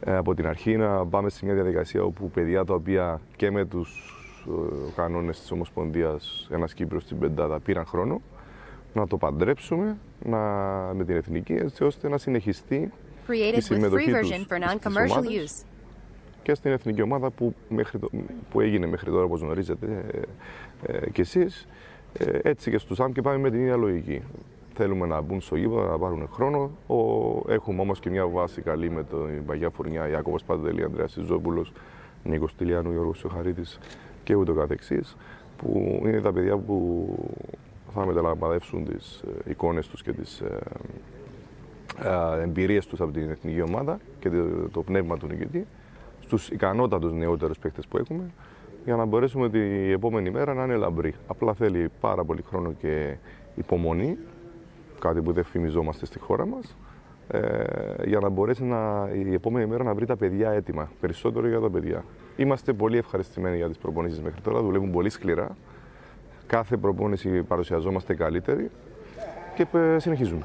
ε, 0.00 0.16
από 0.16 0.34
την 0.34 0.46
αρχή 0.46 0.76
να 0.76 1.06
πάμε 1.06 1.30
σε 1.30 1.44
μια 1.44 1.54
διαδικασία 1.54 2.02
όπου 2.02 2.30
παιδιά 2.30 2.64
τα 2.64 2.74
οποία 2.74 3.20
και 3.36 3.50
με 3.50 3.64
τους 3.64 4.14
ε, 4.46 4.90
κανόνες 4.96 5.40
της 5.40 5.50
Ομοσπονδίας 5.50 6.48
ένας 6.52 6.74
Κύπρος 6.74 7.02
στην 7.02 7.18
Πεντάδα 7.18 7.60
πήραν 7.60 7.86
χρόνο 7.86 8.20
να 8.94 9.06
το 9.06 9.16
παντρέψουμε 9.16 9.96
να, 10.24 10.38
με 10.94 11.04
την 11.04 11.16
εθνική 11.16 11.52
έτσι 11.52 11.84
ώστε 11.84 12.08
να 12.08 12.18
συνεχιστεί 12.18 12.74
η 12.76 12.90
Created 13.28 13.54
with 13.54 13.56
free 13.56 13.62
συμμετοχή 13.62 14.10
τους 14.10 14.30
version 14.30 14.40
for 14.40 14.56
στις 14.56 14.92
non-commercial 14.92 15.10
ομάδες 15.10 15.62
use. 15.62 15.66
και 16.42 16.54
στην 16.54 16.72
εθνική 16.72 17.02
ομάδα 17.02 17.30
που, 17.30 17.54
μέχρι 17.68 17.98
το, 17.98 18.10
που 18.50 18.60
έγινε 18.60 18.86
μέχρι 18.86 19.10
τώρα 19.10 19.24
όπως 19.24 19.40
γνωρίζετε 19.40 20.04
ε, 20.82 20.92
ε, 20.92 21.10
κι 21.10 21.20
εσείς 21.20 21.66
ε, 22.18 22.38
έτσι 22.42 22.70
και 22.70 22.78
στους 22.78 23.00
ΑΜ 23.00 23.12
και 23.12 23.22
πάμε 23.22 23.38
με 23.38 23.50
την 23.50 23.60
ίδια 23.60 23.76
λογική. 23.76 24.22
Θέλουμε 24.74 25.06
να 25.06 25.20
μπουν 25.20 25.40
στο 25.40 25.56
γήπεδο, 25.56 25.90
να 25.90 25.98
πάρουν 25.98 26.28
χρόνο. 26.32 26.70
Ο, 26.86 26.96
έχουμε 27.52 27.80
όμως 27.80 28.00
και 28.00 28.10
μια 28.10 28.26
βάση 28.26 28.60
καλή 28.62 28.90
με 28.90 29.04
την 29.04 29.44
Παγιά 29.46 29.70
Φουρνιά, 29.70 30.08
Ιάκωβος 30.08 30.44
Παντελή, 30.44 30.84
Ανδρέας 30.84 31.12
Σιζόπουλος, 31.12 31.72
Νίκος 32.24 32.54
Τηλιάνου, 32.54 32.90
Γιώργος 32.92 33.18
Σοχαρίτης 33.18 33.78
και 34.24 34.34
ούτω 34.34 34.52
καθεξής, 34.52 35.16
που 35.56 36.00
είναι 36.04 36.20
τα 36.20 36.32
παιδιά 36.32 36.56
που 36.56 37.08
θα 37.94 38.06
μεταλαμβαδεύσουν 38.06 38.84
τις 38.84 39.22
ε, 39.46 39.50
εικόνες 39.50 39.88
τους 39.88 40.02
και 40.02 40.12
τις 40.12 40.40
ε, 40.40 40.58
ε, 42.38 42.42
εμπειρίες 42.42 42.86
τους 42.86 43.00
από 43.00 43.12
την 43.12 43.30
εθνική 43.30 43.60
ομάδα 43.60 43.98
και 44.18 44.30
το, 44.30 44.68
το 44.72 44.82
πνεύμα 44.82 45.16
του 45.16 45.26
νικητή 45.26 45.66
στους 46.20 46.50
ικανότατους 46.50 47.12
νεότερους 47.12 47.58
παίκτες 47.58 47.86
που 47.86 47.98
έχουμε 47.98 48.30
για 48.84 48.96
να 48.96 49.04
μπορέσουμε 49.04 49.50
την 49.50 49.92
επόμενη 49.92 50.30
μέρα 50.30 50.54
να 50.54 50.64
είναι 50.64 50.76
λαμπρή. 50.76 51.14
Απλά 51.26 51.54
θέλει 51.54 51.90
πάρα 52.00 52.24
πολύ 52.24 52.42
χρόνο 52.42 52.72
και 52.72 53.16
υπομονή, 53.54 54.18
κάτι 54.98 55.22
που 55.22 55.32
δεν 55.32 55.44
φημιζόμαστε 55.44 56.06
στη 56.06 56.18
χώρα 56.18 56.46
μας, 56.46 56.76
ε, 57.28 57.64
για 58.04 58.18
να 58.18 58.28
μπορέσει 58.28 58.64
να, 58.64 59.08
η 59.12 59.32
επόμενη 59.32 59.66
μέρα 59.66 59.84
να 59.84 59.94
βρει 59.94 60.06
τα 60.06 60.16
παιδιά 60.16 60.50
έτοιμα, 60.50 60.90
περισσότερο 61.00 61.48
για 61.48 61.60
τα 61.60 61.70
παιδιά. 61.70 62.04
Είμαστε 62.36 62.72
πολύ 62.72 62.98
ευχαριστημένοι 62.98 63.56
για 63.56 63.68
τις 63.68 63.78
προπονήσεις 63.78 64.20
μέχρι 64.20 64.40
τώρα, 64.40 64.60
δουλεύουν 64.62 64.90
πολύ 64.90 65.08
σκληρά. 65.08 65.56
Κάθε 66.46 66.76
προπόνηση 66.76 67.42
παρουσιαζόμαστε 67.42 68.14
καλύτεροι 68.14 68.70
και 69.54 69.66
ε, 69.72 69.98
συνεχίζουμε. 69.98 70.42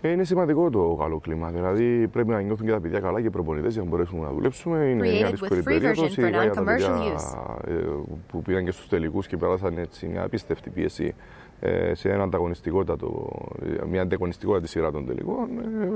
Ε, 0.00 0.10
Είναι 0.10 0.24
σημαντικό 0.24 0.70
το 0.70 0.96
καλό 1.00 1.18
κλίμα. 1.18 1.50
Δηλαδή 1.50 2.08
πρέπει 2.08 2.28
να 2.28 2.40
νιώθουν 2.40 2.66
και 2.66 2.72
τα 2.72 2.80
παιδιά 2.80 3.00
καλά 3.00 3.20
και 3.20 3.26
οι 3.26 3.30
προπονητές 3.30 3.72
για 3.72 3.82
να 3.82 3.88
μπορέσουμε 3.88 4.26
να 4.26 4.32
δουλέψουμε. 4.32 4.78
Είναι 4.78 5.02
Created 5.08 5.12
μια 5.18 5.26
with 5.26 5.30
δύσκολη 5.30 5.60
free 5.60 5.64
περίοδος. 5.64 6.16
version 6.16 6.24
for 6.24 6.28
για 6.30 6.50
τα 6.52 6.62
παιδιά 6.62 6.88
non-commercial 6.88 7.68
ε, 7.68 7.74
που 8.28 8.42
πήγαν 8.42 8.64
και 8.64 8.70
στους 8.70 8.88
τελικούς 8.88 9.26
και 9.26 9.36
περάσαν 9.36 9.78
έτσι 9.78 10.06
μια 10.06 10.22
απίστευτη 10.24 10.70
πίεση 10.70 11.14
ε, 11.60 11.94
σε 11.94 12.10
ένα 12.10 12.22
ανταγωνιστικότατο, 12.22 13.30
μια 13.90 14.02
ανταγωνιστικότατη 14.02 14.68
σειρά 14.68 14.90
των 14.90 15.06
τελικών. 15.06 15.48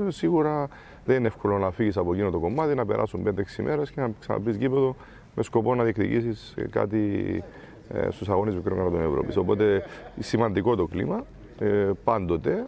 Ε, 0.07 0.11
σίγουρα 0.11 0.67
δεν 1.05 1.17
είναι 1.17 1.27
εύκολο 1.27 1.57
να 1.57 1.71
φύγεις 1.71 1.97
από 1.97 2.13
εκείνο 2.13 2.29
το 2.29 2.39
κομμάτι, 2.39 2.75
να 2.75 2.85
περάσουν 2.85 3.23
5-6 3.27 3.63
μέρες 3.63 3.91
και 3.91 4.01
να 4.01 4.11
ξαναμπεί 4.19 4.51
γήπεδο 4.51 4.95
με 5.35 5.43
σκοπό 5.43 5.75
να 5.75 5.83
διεκδικήσεις 5.83 6.53
κάτι 6.69 7.43
ε, 7.89 8.11
στους 8.11 8.29
αγώνες 8.29 8.55
μικρών 8.55 8.77
κρατών 8.77 9.01
Ευρώπης. 9.01 9.37
Οπότε 9.37 9.83
σημαντικό 10.19 10.75
το 10.75 10.85
κλίμα. 10.85 11.25
Ε, 11.59 11.89
πάντοτε 12.03 12.65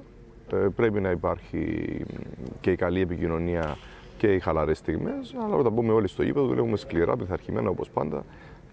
ε, 0.52 0.56
πρέπει 0.76 1.00
να 1.00 1.12
υπάρχει 1.12 1.86
και 2.62 2.72
η 2.72 2.76
καλή 2.76 3.02
επικοινωνία 3.02 3.78
και 4.18 4.34
οι 4.34 4.40
χαλαρές 4.40 4.78
στιγμές. 4.78 5.36
Αλλά 5.46 5.56
όταν 5.56 5.72
μπούμε 5.72 5.94
όλοι 5.94 6.08
στο 6.08 6.24
γήπεδο, 6.24 6.46
δουλεύουμε 6.46 6.78
σκληρά, 6.78 7.18
πειθαρχημένα 7.18 7.70
όπως 7.70 7.90
πάντα 7.90 8.24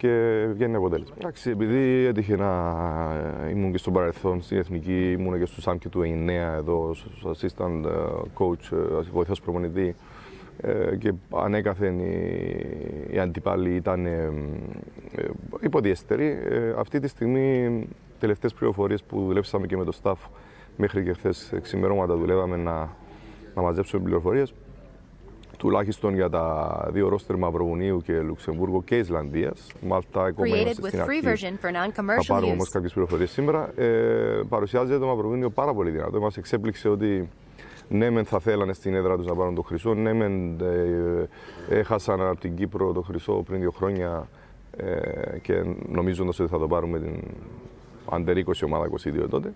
και 0.03 0.47
βγαίνει 0.53 0.77
αποτέλεσμα. 0.77 1.15
Εντάξει, 1.19 1.51
επειδή 1.51 2.05
έτυχε 2.05 2.37
να 2.37 2.51
ε, 3.47 3.51
ήμουν 3.51 3.73
και 3.73 3.79
στο 3.79 3.91
παρελθόν 3.91 4.43
στην 4.43 4.59
Εθνική, 4.59 5.11
ήμουν 5.19 5.39
και 5.39 5.47
στο 5.47 5.61
ΣΑΜ 5.61 5.79
και 5.79 5.89
του 5.89 6.01
9 6.01 6.29
εδώ, 6.29 6.89
ως 6.89 7.07
assistant 7.25 7.85
ε, 7.85 7.91
coach, 8.39 8.73
ε, 8.73 9.01
βοηθός 9.13 9.41
προπονητή 9.41 9.87
ε, 9.89 9.95
και 10.99 11.13
ανέκαθεν 11.35 11.99
οι, 11.99 12.67
οι 13.11 13.19
αντιπάλοι 13.19 13.75
ήταν 13.75 14.07
ε, 14.07 14.33
ε, 15.17 15.25
υποδιέστεροι. 15.61 16.39
Ε, 16.51 16.75
αυτή 16.79 17.01
τη 17.01 17.09
στιγμή, 17.09 17.89
τελευταίες 18.19 18.55
πληροφορίες 18.55 19.03
που 19.03 19.25
δουλέψαμε 19.27 19.67
και 19.67 19.77
με 19.77 19.85
το 19.85 19.93
staff 20.03 20.29
μέχρι 20.77 21.05
και 21.05 21.13
χθες 21.13 21.53
ξημερώματα 21.63 22.17
δουλεύαμε 22.17 22.57
να, 22.57 22.97
να 23.55 23.63
μαζέψουμε 23.63 24.03
πληροφορίες 24.03 24.55
τουλάχιστον 25.59 26.15
για 26.15 26.29
τα 26.31 26.89
δύο 26.93 27.09
ρόστερ 27.09 27.37
Μαυροβουνίου 27.37 28.01
και 28.05 28.21
Λουξεμβούργο 28.21 28.83
και 28.83 28.97
Ισλανδίας. 28.99 29.67
Μάλτα 29.81 30.25
ακόμα 30.25 30.47
Created 30.47 30.61
είμαστε 30.61 30.83
with 30.83 30.89
στην 30.89 31.01
free 31.01 31.27
αρχή. 31.27 31.49
version 31.49 31.67
for 31.67 31.71
Θα 31.73 31.87
non-commercial 31.87 32.25
πάρουμε 32.27 32.53
όμως 32.53 32.69
use. 32.69 32.73
κάποιες 32.73 32.93
πληροφορίες 32.93 33.31
σήμερα. 33.31 33.73
Ε, 33.77 34.41
παρουσιάζεται 34.49 34.99
το 34.99 35.07
Μαυροβούνιο 35.07 35.51
πάρα 35.51 35.75
πολύ 35.75 35.91
δυνατό. 35.91 36.21
Μας 36.21 36.37
εξέπληξε 36.37 36.89
ότι 36.89 37.29
ναι, 37.93 38.11
μεν 38.11 38.25
θα 38.25 38.39
θέλανε 38.39 38.73
στην 38.73 38.95
έδρα 38.95 39.17
τους 39.17 39.27
να 39.27 39.35
πάρουν 39.35 39.55
το 39.55 39.63
χρυσό. 39.63 39.95
Ναι, 39.95 40.13
μεν 40.13 40.61
ε, 40.61 41.29
έχασαν 41.69 42.21
από 42.21 42.41
την 42.41 42.55
Κύπρο 42.55 42.93
το 42.93 43.03
χρυσό 43.03 43.33
πριν 43.33 43.61
δύο 43.61 43.71
χρόνια 43.71 44.29
ε, 44.77 45.39
και 45.39 45.65
νομίζοντας 45.89 46.41
ότι 46.41 46.51
θα 46.51 46.59
το 46.59 46.67
πάρουμε 46.67 46.99
την 46.99 47.21
Αντερ 48.11 48.37
20 48.37 48.53
ομάδα 48.65 48.89
22 49.25 49.29
τότε. 49.31 49.53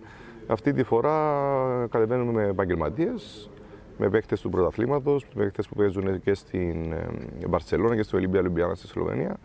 Αυτή 0.47 0.73
τη 0.73 0.83
φορά 0.83 1.87
κατεβαίνουμε 1.91 2.33
με 2.33 2.49
επαγγελματίες, 2.49 3.51
με 3.99 4.09
παίχτε 4.09 4.37
του 4.37 4.51
πρωταθλήματος, 4.51 5.27
παίχτε 5.35 5.63
που 5.69 5.75
παίζουν 5.75 6.21
και 6.21 6.35
στην 6.35 6.93
ε, 6.93 7.09
Μπαρσελόνα 7.49 7.97
και 7.97 8.03
στο 8.03 8.17
Ολυμπία 8.17 8.43
Λιμπιάνα 8.43 8.75
στη 8.75 8.87
Σλοβενία, 8.87 9.37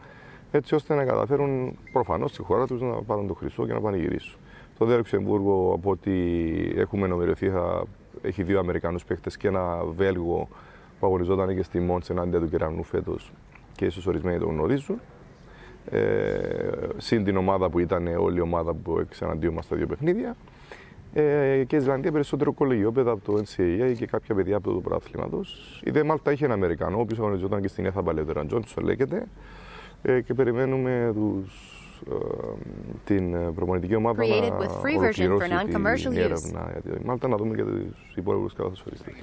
έτσι 0.51 0.75
ώστε 0.75 0.95
να 0.95 1.05
καταφέρουν 1.05 1.77
προφανώς 1.91 2.31
στη 2.31 2.41
χώρα 2.41 2.67
τους 2.67 2.81
να 2.81 3.01
πάρουν 3.01 3.27
το 3.27 3.33
χρυσό 3.33 3.65
και 3.65 3.73
να 3.73 3.81
πανηγυρίσουν. 3.81 4.39
Το 4.77 4.85
Δε 4.85 4.95
Λουξεμβούργο, 4.97 5.73
από 5.73 5.89
ό,τι 5.89 6.11
έχουμε 6.75 7.05
ενημερωθεί, 7.05 7.49
θα 7.49 7.83
έχει 8.21 8.43
δύο 8.43 8.59
Αμερικανούς 8.59 9.05
παίχτες 9.05 9.37
και 9.37 9.47
ένα 9.47 9.83
Βέλγο 9.95 10.47
που 10.99 11.05
αγωνιζόταν 11.05 11.55
και 11.55 11.63
στη 11.63 11.79
Μόντς 11.79 12.09
ενάντια 12.09 12.39
του 12.39 12.49
Κερανού 12.49 12.83
φέτος 12.83 13.31
και 13.75 13.85
ίσως 13.85 14.07
ορισμένοι 14.07 14.39
το 14.39 14.45
γνωρίζουν. 14.45 14.99
Ε, 15.89 16.39
συν 16.97 17.23
την 17.23 17.37
ομάδα 17.37 17.69
που 17.69 17.79
ήταν 17.79 18.07
όλη 18.07 18.37
η 18.37 18.41
ομάδα 18.41 18.73
που 18.73 18.99
έξε 18.99 19.25
εναντίον 19.25 19.53
μας 19.53 19.65
στα 19.65 19.75
δύο 19.75 19.87
παιχνίδια. 19.87 20.35
Ε, 21.13 21.63
και 21.67 21.75
η 21.75 21.79
Ισλανδία 21.79 22.11
περισσότερο 22.11 22.53
κολεγιόπεδα 22.53 23.11
από 23.11 23.31
το 23.31 23.43
NCAA 23.43 23.93
και 23.97 24.05
κάποια 24.05 24.35
παιδιά 24.35 24.55
από 24.55 24.71
το 24.71 24.79
πρωτάθληματο. 24.79 25.41
Η 25.83 25.91
Δε 25.91 26.03
Μάλτα 26.03 26.31
είχε 26.31 26.45
ένα 26.45 26.53
Αμερικανό, 26.53 26.97
ο 26.97 26.99
οποίος 26.99 27.19
αγωνιζόταν 27.19 27.61
και 27.61 27.67
στην 27.67 27.85
ΕΘΑ 27.85 28.03
Παλαιότερα, 28.03 28.45
Τζόνσον 28.45 28.83
λέγεται. 28.83 29.27
Ε, 30.01 30.21
και 30.21 30.33
περιμένουμε 30.33 31.11
τους, 31.13 31.53
ε, 31.75 31.80
την 33.03 33.33
ε, 33.33 33.51
προπονητική 33.55 33.95
ομάδα 33.95 34.23
Created 34.23 34.49
να 34.49 34.57
with 34.57 34.69
free 34.69 35.03
version 35.03 35.25
ολοκληρώσει 35.25 35.49
for 35.49 35.75
non-commercial 35.75 36.09
την 36.09 36.11
use. 36.11 36.23
έρευνα 36.23 36.69
για 36.71 36.91
τη 36.91 37.05
Μάλτα, 37.05 37.27
να 37.27 37.37
δούμε 37.37 37.55
και 37.55 37.63
τους 37.63 38.15
υπόλοιπους 38.15 38.53
καθοσφαιριστές. 38.53 39.13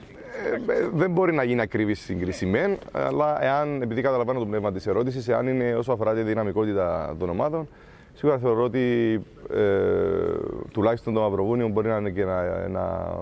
Ε, 0.45 0.73
ε, 0.73 0.89
δεν 0.95 1.11
μπορεί 1.11 1.33
να 1.33 1.43
γίνει 1.43 1.61
ακριβή 1.61 1.95
σύγκριση 1.95 2.47
μεν, 2.47 2.79
αλλά 2.93 3.45
εάν, 3.45 3.83
επειδή 3.83 4.03
καταλαβαίνω 4.03 4.39
το 4.39 4.47
πνεύμα 4.47 4.73
της 4.73 4.87
ερώτησης, 4.87 5.29
εάν 5.29 5.47
είναι 5.47 5.75
όσο 5.75 5.93
αφορά 5.93 6.15
τη 6.15 6.23
δυναμικότητα 6.23 7.17
των 7.19 7.29
ομάδων, 7.29 7.69
σίγουρα 8.15 8.39
θεωρώ 8.39 8.63
ότι 8.63 9.21
ε, 9.51 9.63
τουλάχιστον 10.73 11.15
το 11.15 11.21
Μαυροβούνιο 11.21 11.69
μπορεί 11.69 11.89
να 11.89 11.97
είναι 11.97 12.11
και 12.11 12.23
ένα, 12.23 12.63
ένα 12.65 13.15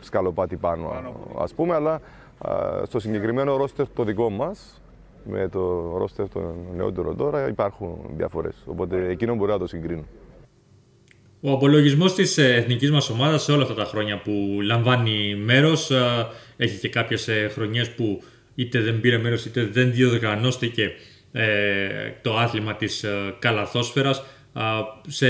σκαλοπάτι 0.00 0.56
πάνω, 0.56 0.92
ας 1.38 1.54
πούμε, 1.54 1.74
αλλά 1.74 2.00
α, 2.38 2.82
στο 2.84 3.00
συγκεκριμένο 3.00 3.56
ρόστερ 3.56 3.88
το 3.88 4.04
δικό 4.04 4.30
μας, 4.30 4.81
με 5.24 5.48
το 5.48 5.94
ρόστερ 5.96 6.28
των 6.28 6.54
νεότερων 6.76 7.16
τώρα, 7.16 7.48
υπάρχουν 7.48 7.98
διαφορές. 8.16 8.54
Οπότε 8.66 9.08
εκείνο 9.08 9.34
μπορεί 9.34 9.50
να 9.50 9.58
το 9.58 9.66
συγκρίνω. 9.66 10.04
Ο 11.40 11.52
απολογισμός 11.52 12.14
της 12.14 12.38
εθνικής 12.38 12.90
μας 12.90 13.10
ομάδας 13.10 13.42
σε 13.42 13.52
όλα 13.52 13.62
αυτά 13.62 13.74
τα 13.74 13.84
χρόνια 13.84 14.20
που 14.20 14.58
λαμβάνει 14.62 15.36
μέρος 15.36 15.90
έχει 16.56 16.78
και 16.78 16.88
κάποιες 16.88 17.28
χρονιές 17.50 17.90
που 17.90 18.22
είτε 18.54 18.80
δεν 18.80 19.00
πήρε 19.00 19.18
μέρος 19.18 19.44
είτε 19.44 19.64
δεν 19.64 19.92
διοργανώστηκε 19.92 20.92
ε, 21.32 21.46
το 22.22 22.36
άθλημα 22.36 22.74
της 22.76 23.02
ε, 23.02 23.34
καλαθόσφαιρας. 23.38 24.24
σε 25.06 25.26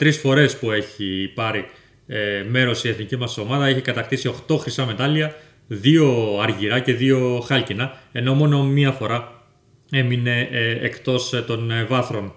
13 0.00 0.12
φορές 0.12 0.58
που 0.58 0.70
έχει 0.70 1.32
πάρει 1.34 1.64
ε, 2.06 2.44
μέρος 2.48 2.84
η 2.84 2.88
εθνική 2.88 3.16
μας 3.16 3.38
ομάδα 3.38 3.66
έχει 3.66 3.80
κατακτήσει 3.80 4.34
8 4.48 4.56
χρυσά 4.58 4.86
μετάλλια, 4.86 5.34
2 5.70 6.42
αργυρά 6.42 6.80
και 6.80 6.96
2 7.00 7.40
χάλκινα, 7.44 7.98
ενώ 8.12 8.34
μόνο 8.34 8.64
μία 8.64 8.92
φορά 8.92 9.44
έμεινε 9.90 10.48
ε, 10.50 10.84
εκτός 10.84 11.44
των 11.46 11.70
ε, 11.70 11.84
βάθρων. 11.84 12.34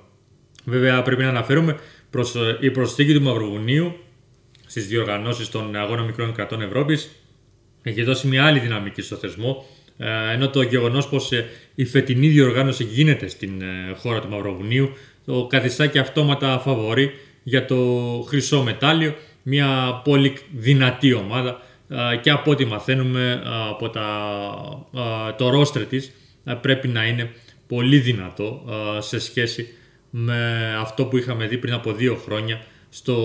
Βέβαια 0.65 1.01
πρέπει 1.01 1.21
να 1.21 1.29
αναφέρουμε 1.29 1.77
προς 2.09 2.35
ε, 2.35 2.57
η 2.59 2.71
προσθήκη 2.71 3.13
του 3.13 3.21
Μαυροβουνίου 3.21 3.95
στις 4.65 4.87
διοργανώσεις 4.87 5.49
των 5.49 5.75
αγώνων 5.75 6.05
μικρών 6.05 6.33
κρατών 6.33 6.61
Ευρώπης 6.61 7.11
έχει 7.83 8.03
δώσει 8.03 8.27
μια 8.27 8.45
άλλη 8.45 8.59
δυναμική 8.59 9.01
στο 9.01 9.15
θεσμό 9.15 9.65
ε, 9.97 10.33
ενώ 10.33 10.49
το 10.49 10.61
γεγονός 10.61 11.07
πως 11.07 11.31
ε, 11.31 11.45
η 11.75 11.85
φετινή 11.85 12.27
διοργάνωση 12.27 12.83
γίνεται 12.83 13.27
στην 13.27 13.61
ε, 13.61 13.93
χώρα 13.95 14.19
του 14.19 14.29
Μαυροβουνίου 14.29 14.89
το 15.25 15.47
καθιστά 15.49 15.87
και 15.87 15.99
αυτόματα 15.99 16.59
φαβορή 16.59 17.11
για 17.43 17.65
το 17.65 17.75
χρυσό 18.27 18.63
μετάλλιο. 18.63 19.15
Μια 19.43 20.01
πολύ 20.03 20.33
δυνατή 20.51 21.13
ομάδα 21.13 21.61
και 22.21 22.29
από 22.29 22.51
ό,τι 22.51 22.65
μαθαίνουμε 22.65 23.41
από 23.69 23.89
τα, 23.89 24.07
το 25.37 25.49
ρόστρε 25.49 25.83
της 25.83 26.11
πρέπει 26.61 26.87
να 26.87 27.07
είναι 27.07 27.31
πολύ 27.67 27.99
δυνατό 27.99 28.63
σε 28.99 29.19
σχέση 29.19 29.67
με 30.09 30.73
αυτό 30.79 31.05
που 31.05 31.17
είχαμε 31.17 31.47
δει 31.47 31.57
πριν 31.57 31.73
από 31.73 31.93
δύο 31.93 32.15
χρόνια 32.15 32.61
στο 32.89 33.15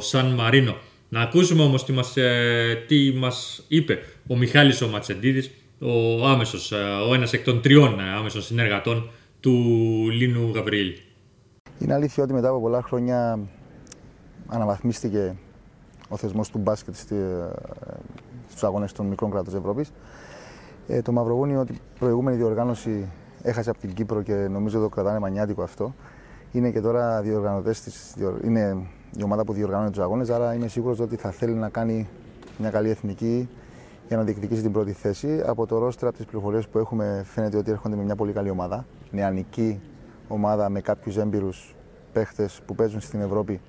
Σαν 0.00 0.26
Μαρίνο. 0.26 0.76
Να 1.08 1.20
ακούσουμε 1.20 1.62
όμως 1.62 1.84
τι 1.84 1.92
μας, 1.92 2.14
τι 2.86 3.12
μας 3.12 3.64
είπε 3.68 3.98
ο 4.26 4.36
Μιχάλης 4.36 4.82
ο 4.82 4.88
Ματσεντίδης 4.88 5.50
ο 5.78 6.26
άμεσος, 6.26 6.72
ε, 6.72 6.76
ο 7.08 7.14
ένας 7.14 7.32
εκ 7.32 7.44
των 7.44 7.62
τριών 7.62 8.00
ε, 8.00 8.02
άμεσων 8.18 8.42
συνεργατών 8.42 9.10
του 9.40 9.52
Λίνου 10.10 10.50
Γαβριήλ. 10.54 10.92
Είναι 11.78 11.94
αλήθεια 11.94 12.22
ότι 12.22 12.32
μετά 12.32 12.48
από 12.48 12.60
πολλά 12.60 12.82
χρόνια 12.82 13.38
αναβαθμίστηκε 14.46 15.36
ο 16.08 16.16
θεσμός 16.16 16.50
του 16.50 16.58
μπάσκετ 16.58 16.94
στη, 16.94 17.14
ε, 17.14 17.48
στους 18.48 18.64
αγώνες 18.64 18.92
των 18.92 19.06
μικρών 19.06 19.30
κράτων 19.30 19.56
Ευρώπης. 19.56 19.92
Ε, 20.88 21.02
το 21.02 21.12
Μαυροβούνιο, 21.12 21.64
την 21.64 21.78
προηγούμενη 21.98 22.36
διοργάνωση 22.36 23.08
έχασε 23.42 23.70
από 23.70 23.78
την 23.78 23.94
Κύπρο 23.94 24.22
και 24.22 24.34
νομίζω 24.34 24.80
το 24.80 24.88
κρατάνε 24.88 25.18
μανιάτικο 25.18 25.62
αυτό. 25.62 25.94
Είναι 26.52 26.70
και 26.70 26.80
τώρα 26.80 27.20
διοργανωτές 27.20 28.14
είναι 28.44 28.86
η 29.16 29.22
ομάδα 29.22 29.44
που 29.44 29.52
διοργανώνει 29.52 29.90
τους 29.90 30.02
αγώνες, 30.02 30.30
άρα 30.30 30.54
είμαι 30.54 30.68
σίγουρος 30.68 31.00
ότι 31.00 31.16
θα 31.16 31.30
θέλει 31.30 31.54
να 31.54 31.68
κάνει 31.68 32.08
μια 32.58 32.70
καλή 32.70 32.90
εθνική 32.90 33.48
για 34.08 34.16
να 34.16 34.22
διεκδικήσει 34.22 34.62
την 34.62 34.72
πρώτη 34.72 34.92
θέση. 34.92 35.42
Από 35.46 35.66
το 35.66 35.78
ρόστρα, 35.78 36.08
από 36.08 36.16
τις 36.16 36.26
πληροφορίες 36.26 36.68
που 36.68 36.78
έχουμε, 36.78 37.22
φαίνεται 37.26 37.56
ότι 37.56 37.70
έρχονται 37.70 37.96
με 37.96 38.02
μια 38.02 38.16
πολύ 38.16 38.32
καλή 38.32 38.50
ομάδα. 38.50 38.86
Νεανική 39.10 39.80
ομάδα 40.28 40.68
με 40.68 40.80
κάποιους 40.80 41.16
έμπειρους 41.16 41.74
παίχτες 42.12 42.60
που 42.66 42.74
παίζουν 42.74 43.00
στην 43.00 43.20
Ευρώπη, 43.20 43.60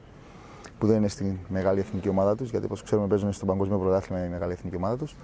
που 0.80 0.88
δεν 0.88 0.98
είναι 0.98 1.08
στη 1.08 1.40
μεγάλη 1.48 1.80
εθνική 1.80 2.10
ομάδα 2.10 2.36
τους, 2.36 2.50
γιατί 2.50 2.66
όπως 2.66 2.84
ξέρουμε 2.84 3.08
παίζουν 3.08 3.32
στο 3.32 3.46
παγκόσμιο 3.46 3.78
πρωτάθλημα 3.78 4.26
η 4.26 4.30
μεγάλη 4.30 4.52
εθνική 4.52 4.76
ομάδα 4.76 4.98
τους. 4.98 5.16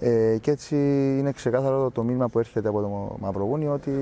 Ε, 0.00 0.36
και 0.40 0.50
έτσι 0.50 0.76
είναι 1.18 1.32
ξεκάθαρο 1.32 1.90
το 1.90 2.02
μήνυμα 2.02 2.28
που 2.28 2.38
έρχεται 2.38 2.68
από 2.68 2.80
το 2.80 3.16
Μαυρογούνιο 3.20 3.72
ότι 3.72 3.92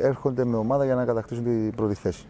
έρχονται 0.00 0.44
με 0.44 0.56
ομάδα 0.56 0.84
για 0.84 0.94
να 0.94 1.04
κατακτήσουν 1.04 1.44
την 1.44 1.70
πρώτη 1.70 1.94
θέση. 1.94 2.26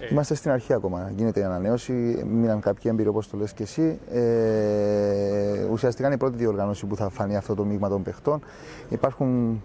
Ε. 0.00 0.08
Είμαστε 0.10 0.34
στην 0.34 0.50
αρχή 0.50 0.72
ακόμα. 0.72 1.12
Γίνεται 1.16 1.40
η 1.40 1.42
ανανέωση. 1.42 1.92
Μείναν 2.30 2.60
κάποιοι 2.60 2.82
έμπειροι 2.84 3.08
όπως 3.08 3.28
το 3.28 3.36
λες 3.36 3.52
και 3.52 3.62
εσύ. 3.62 3.98
Ε, 4.12 5.64
ουσιαστικά 5.72 6.06
είναι 6.06 6.14
η 6.14 6.18
πρώτη 6.18 6.36
διοργάνωση 6.36 6.86
που 6.86 6.96
θα 6.96 7.08
φανεί 7.08 7.36
αυτό 7.36 7.54
το 7.54 7.64
μείγμα 7.64 7.88
των 7.88 8.02
παιχτών. 8.02 8.40
Υπάρχουν 8.88 9.62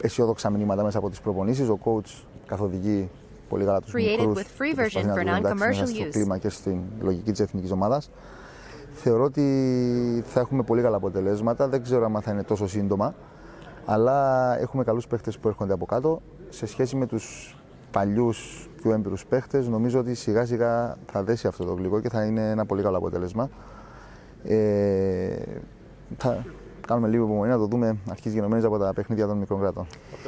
αισιόδοξα 0.00 0.50
μηνύματα 0.50 0.82
μέσα 0.82 0.98
από 0.98 1.10
τις 1.10 1.20
προπονήσεις. 1.20 1.68
Ο 1.68 1.78
coach 1.84 2.24
καθοδηγεί 2.46 3.10
πολύ 3.48 3.64
καλά 3.64 3.80
τους 3.80 3.92
μικρούς 3.92 4.42
προσπαθεί 4.42 5.24
να 5.24 5.40
τους 5.54 5.86
στο 5.86 6.08
κλίμα 6.10 6.38
και 6.38 6.48
στην 6.48 6.80
λογική 7.00 7.30
της 7.30 7.40
εθνικής 7.40 7.70
ομάδας. 7.70 8.10
Θεωρώ 8.92 9.24
ότι 9.24 10.24
θα 10.26 10.40
έχουμε 10.40 10.62
πολύ 10.62 10.82
καλά 10.82 10.96
αποτελέσματα. 10.96 11.68
Δεν 11.68 11.82
ξέρω 11.82 12.04
αν 12.04 12.22
θα 12.22 12.32
είναι 12.32 12.42
τόσο 12.42 12.68
σύντομα. 12.68 13.14
Αλλά 13.84 14.58
έχουμε 14.60 14.84
καλούς 14.84 15.06
παίχτες 15.06 15.38
που 15.38 15.48
έρχονται 15.48 15.72
από 15.72 15.86
κάτω. 15.86 16.20
Σε 16.48 16.66
σχέση 16.66 16.96
με 16.96 17.06
τους 17.06 17.56
παλιούς 17.90 18.68
πιο 18.82 18.92
έμπειρους 18.92 19.26
παίχτες, 19.26 19.68
νομίζω 19.68 19.98
ότι 19.98 20.14
σιγά 20.14 20.44
σιγά 20.44 20.96
θα 21.06 21.22
δέσει 21.22 21.46
αυτό 21.46 21.64
το 21.64 21.72
γλυκό 21.72 22.00
και 22.00 22.08
θα 22.08 22.24
είναι 22.24 22.50
ένα 22.50 22.66
πολύ 22.66 22.82
καλό 22.82 22.96
αποτέλεσμα. 22.96 23.50
Ε, 24.44 25.36
θα 26.16 26.44
κάνουμε 26.86 27.08
λίγο 27.08 27.24
υπομονή 27.24 27.50
να 27.50 27.58
το 27.58 27.66
δούμε 27.66 27.96
αρχή 28.10 28.28
γενομένη 28.28 28.64
από 28.64 28.78
τα 28.78 28.92
παιχνίδια 28.92 29.26
των 29.26 29.38
μικρών 29.38 29.60
κρατών. 29.60 29.86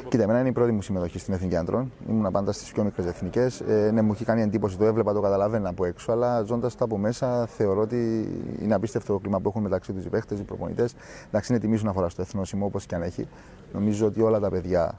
Κοίτα, 0.09 0.23
εμένα 0.23 0.40
είναι 0.40 0.49
η 0.49 0.53
πρώτη 0.53 0.73
μου 0.73 0.83
συμμετοχή 0.83 1.19
στην 1.19 1.35
Εθνική 1.35 1.57
Αντρών. 1.57 1.92
Ήμουν 2.09 2.33
πάντα 2.33 2.53
στις 2.53 2.73
πιο 2.73 2.85
μικρές 2.85 3.07
εθνικές. 3.07 3.61
Ε, 3.61 3.90
ναι, 3.92 4.03
μου 4.03 4.12
έχει 4.12 4.25
κάνει 4.25 4.42
εντύπωση, 4.42 4.77
το 4.77 4.85
έβλεπα, 4.85 5.12
το 5.12 5.21
καταλαβαίνα 5.21 5.69
από 5.69 5.85
έξω, 5.85 6.12
αλλά 6.12 6.42
ζώντας 6.42 6.75
το 6.75 6.85
από 6.85 6.99
μέσα 6.99 7.47
θεωρώ 7.47 7.81
ότι 7.81 8.29
είναι 8.62 8.75
απίστευτο 8.75 9.12
το 9.12 9.19
κλίμα 9.19 9.40
που 9.40 9.49
έχουν 9.49 9.62
μεταξύ 9.62 9.92
τους 9.92 10.05
οι 10.05 10.09
παίχτες, 10.09 10.38
οι 10.38 10.42
προπονητές. 10.42 10.95
Εντάξει, 11.29 11.53
είναι 11.53 11.61
τιμή 11.61 11.79
να 11.83 11.92
φοράς 11.92 12.12
στο 12.12 12.23
εθνόσημο 12.23 12.66
όπως 12.66 12.87
και 12.87 12.95
αν 12.95 13.03
έχει. 13.03 13.29
Νομίζω 13.73 14.07
ότι 14.07 14.23
όλα 14.23 14.40
τα 14.40 14.51
παιδιά 14.51 14.99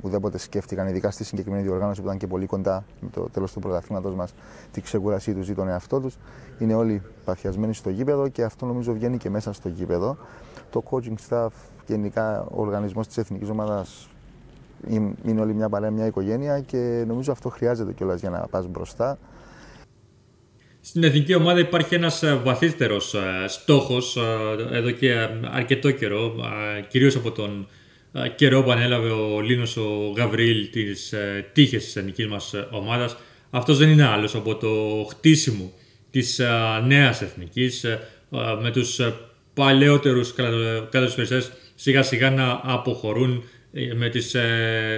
ουδέποτε 0.00 0.38
σκέφτηκαν, 0.38 0.88
ειδικά 0.88 1.10
στη 1.10 1.24
συγκεκριμένη 1.24 1.62
διοργάνωση 1.62 2.00
που 2.00 2.06
ήταν 2.06 2.18
και 2.18 2.26
πολύ 2.26 2.46
κοντά 2.46 2.84
με 3.00 3.08
το 3.12 3.28
τέλος 3.32 3.52
του 3.52 3.60
πρωταθλήματος 3.60 4.14
μας, 4.14 4.34
την 4.72 4.82
ξεκούρασή 4.82 5.34
τους 5.34 5.48
ή 5.48 5.54
τον 5.54 5.68
εαυτό 5.68 6.00
τους. 6.00 6.18
Είναι 6.58 6.74
όλοι 6.74 7.02
παθιασμένοι 7.24 7.74
στο 7.74 7.90
γήπεδο 7.90 8.28
και 8.28 8.42
αυτό 8.42 8.66
νομίζω 8.66 8.92
βγαίνει 8.92 9.16
και 9.16 9.30
μέσα 9.30 9.52
στο 9.52 9.68
γήπεδο. 9.68 10.16
Το 10.70 10.82
coaching 10.90 11.28
staff, 11.28 11.48
γενικά 11.86 12.46
ο 12.50 12.60
οργανισμός 12.60 13.06
της 13.06 13.16
εθνικής 13.16 13.48
ομάδας 13.48 14.08
είναι 15.24 15.40
όλη 15.40 15.54
μια 15.54 15.68
παρέα, 15.68 15.90
μια 15.90 16.06
οικογένεια 16.06 16.60
και 16.60 17.04
νομίζω 17.06 17.32
αυτό 17.32 17.48
χρειάζεται 17.48 17.92
κιόλας 17.92 18.20
για 18.20 18.30
να 18.30 18.38
πας 18.38 18.66
μπροστά. 18.66 19.18
Στην 20.80 21.02
εθνική 21.02 21.34
ομάδα 21.34 21.60
υπάρχει 21.60 21.94
ένας 21.94 22.22
ε, 22.22 22.34
βαθύτερος 22.34 23.14
ε, 23.14 23.48
στόχος 23.48 24.16
ε, 24.16 24.76
εδώ 24.76 24.90
και 24.90 25.28
αρκετό 25.50 25.90
καιρό, 25.90 26.34
κυρίως 26.88 27.16
από 27.16 27.32
τον 27.32 27.66
καιρό 28.36 28.62
που 28.62 28.70
ανέλαβε 28.70 29.10
ο 29.10 29.40
Λίνος 29.40 29.76
ο 29.76 30.12
Γαβρίλ 30.16 30.70
τις 30.70 31.12
ε, 31.12 31.46
τύχες 31.52 31.84
της 31.84 31.96
εθνικής 31.96 32.26
μας 32.26 32.54
ε, 32.54 32.68
ομάδας. 32.70 33.16
Αυτός 33.50 33.78
δεν 33.78 33.88
είναι 33.88 34.06
άλλος 34.06 34.34
από 34.34 34.56
το 34.56 34.68
χτίσιμο 35.08 35.72
της 36.10 36.38
ε, 36.38 36.48
νέας 36.86 37.22
εθνικής 37.22 37.84
με 38.62 38.70
τους 38.70 39.00
παλαιότερους 39.58 40.34
καταδοσφαιριστές 40.90 41.52
σιγά 41.74 42.02
σιγά 42.02 42.30
να 42.30 42.60
αποχωρούν 42.64 43.42
με 43.96 44.08
τις 44.08 44.36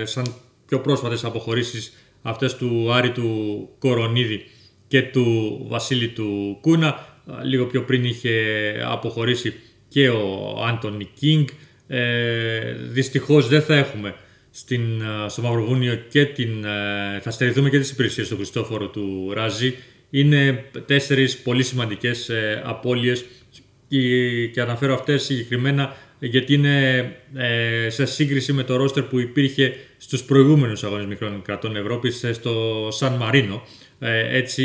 σαν 0.05 0.35
πιο 0.66 0.81
πρόσφατες 0.81 1.25
αποχωρήσεις 1.25 1.92
αυτές 2.23 2.57
του 2.57 2.92
Άρη 2.92 3.11
του 3.11 3.68
Κορονίδη 3.79 4.44
και 4.88 5.03
του 5.03 5.59
Βασίλη 5.68 6.09
του 6.09 6.59
Κούνα. 6.61 7.07
Λίγο 7.42 7.66
πιο 7.66 7.83
πριν 7.83 8.05
είχε 8.05 8.33
αποχωρήσει 8.87 9.55
και 9.88 10.09
ο 10.09 10.57
Άντωνι 10.66 11.09
Κίνγκ. 11.14 11.46
Ε, 11.87 12.73
δυστυχώς 12.73 13.49
δεν 13.49 13.62
θα 13.62 13.75
έχουμε 13.75 14.14
στην, 14.51 15.01
ε, 15.01 15.29
στο 15.29 15.42
Μαυροβούνιο 15.42 15.94
και 16.09 16.25
την, 16.25 16.64
ε, 16.64 17.20
θα 17.20 17.31
στερηθούμε 17.31 17.70
και 17.70 17.79
τις 17.79 17.90
υπηρεσίες 17.90 18.29
του 18.29 18.37
Χριστόφορο 18.37 18.88
του 18.88 19.33
Ράζη. 19.35 19.75
Είναι 20.11 20.64
τέσσερις 20.87 21.38
πολύ 21.38 21.62
σημαντικές 21.62 22.29
ε, 22.29 22.62
απώλειες 22.64 23.25
και, 23.90 24.46
και 24.46 24.61
αναφέρω 24.61 24.94
αυτές 24.94 25.22
συγκεκριμένα 25.22 25.96
γιατί 26.18 26.55
είναι 26.55 26.98
ε, 27.35 27.90
σε 27.90 28.05
σύγκριση 28.05 28.53
με 28.53 28.62
το 28.62 28.76
ρόστερ 28.76 29.03
που 29.03 29.18
υπήρχε 29.18 29.74
στους 29.96 30.22
προηγούμενους 30.22 30.85
αγώνες 30.85 31.07
μικρών 31.07 31.42
κρατών 31.42 31.76
Ευρώπης 31.76 32.24
στο 32.33 32.88
Σαν 32.90 33.12
Μαρίνο. 33.12 33.62
Ε, 33.98 34.37
έτσι 34.37 34.64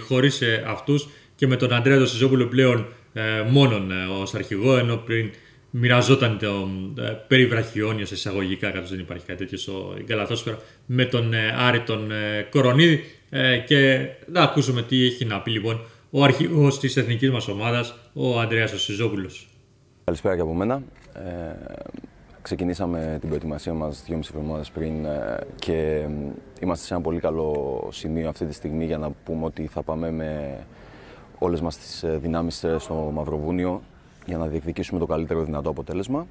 χωρίς 0.00 0.42
αυτούς 0.66 1.08
και 1.36 1.46
με 1.46 1.56
τον 1.56 1.72
Αντρέα 1.72 1.98
Δοσιζόπουλο 1.98 2.46
πλέον 2.46 2.86
ε, 3.12 3.22
μόνον 3.48 3.90
ως 4.22 4.34
αρχηγό 4.34 4.76
ενώ 4.76 4.96
πριν 4.96 5.30
μοιραζόταν 5.76 6.38
το 6.38 6.68
ε, 7.02 7.10
περί 7.28 7.46
βραχιόνιος 7.46 8.10
εισαγωγικά, 8.10 8.70
καθώς 8.70 8.90
δεν 8.90 8.98
υπάρχει 8.98 9.26
κάτι 9.26 9.38
τέτοιο 9.38 9.58
στο 9.58 9.96
Γκαλαθόσφαιρα, 10.04 10.58
με 10.86 11.04
τον 11.04 11.34
ε, 11.34 11.54
Άρη 11.58 11.80
τον 11.80 12.10
ε, 12.10 12.46
Κορονίδη 12.50 13.04
ε, 13.30 13.58
και 13.58 14.08
να 14.32 14.42
ακούσουμε 14.42 14.82
τι 14.82 15.04
έχει 15.04 15.24
να 15.24 15.40
πει 15.40 15.50
λοιπόν 15.50 15.80
ο 16.16 16.22
αρχηγός 16.22 16.78
της 16.78 16.96
εθνικής 16.96 17.30
μας 17.30 17.48
ομάδας, 17.48 17.94
ο 18.12 18.40
Ανδρέας 18.40 18.82
Σιζόπουλος. 18.82 19.48
Καλησπέρα 20.04 20.34
και 20.34 20.40
από 20.40 20.54
μένα. 20.54 20.82
Ε, 21.14 21.20
ξεκινήσαμε 22.42 23.16
την 23.20 23.28
προετοιμασία 23.28 23.72
μας 23.74 24.02
δύο 24.06 24.16
μισή 24.16 24.30
εβδομάδες 24.34 24.70
πριν 24.70 25.04
ε, 25.04 25.38
και 25.58 26.06
είμαστε 26.60 26.86
σε 26.86 26.94
ένα 26.94 27.02
πολύ 27.02 27.20
καλό 27.20 27.88
σημείο 27.92 28.28
αυτή 28.28 28.44
τη 28.44 28.54
στιγμή 28.54 28.84
για 28.84 28.98
να 28.98 29.10
πούμε 29.24 29.44
ότι 29.44 29.66
θα 29.66 29.82
πάμε 29.82 30.10
με 30.10 30.58
όλες 31.38 31.60
μας 31.60 31.76
τις 31.76 32.04
δυνάμεις 32.06 32.64
στο 32.78 33.10
Μαυροβούνιο 33.14 33.82
για 34.26 34.36
να 34.36 34.46
διεκδικήσουμε 34.46 34.98
το 35.00 35.06
καλύτερο 35.06 35.42
δυνατό 35.42 35.70
αποτέλεσμα. 35.70 36.26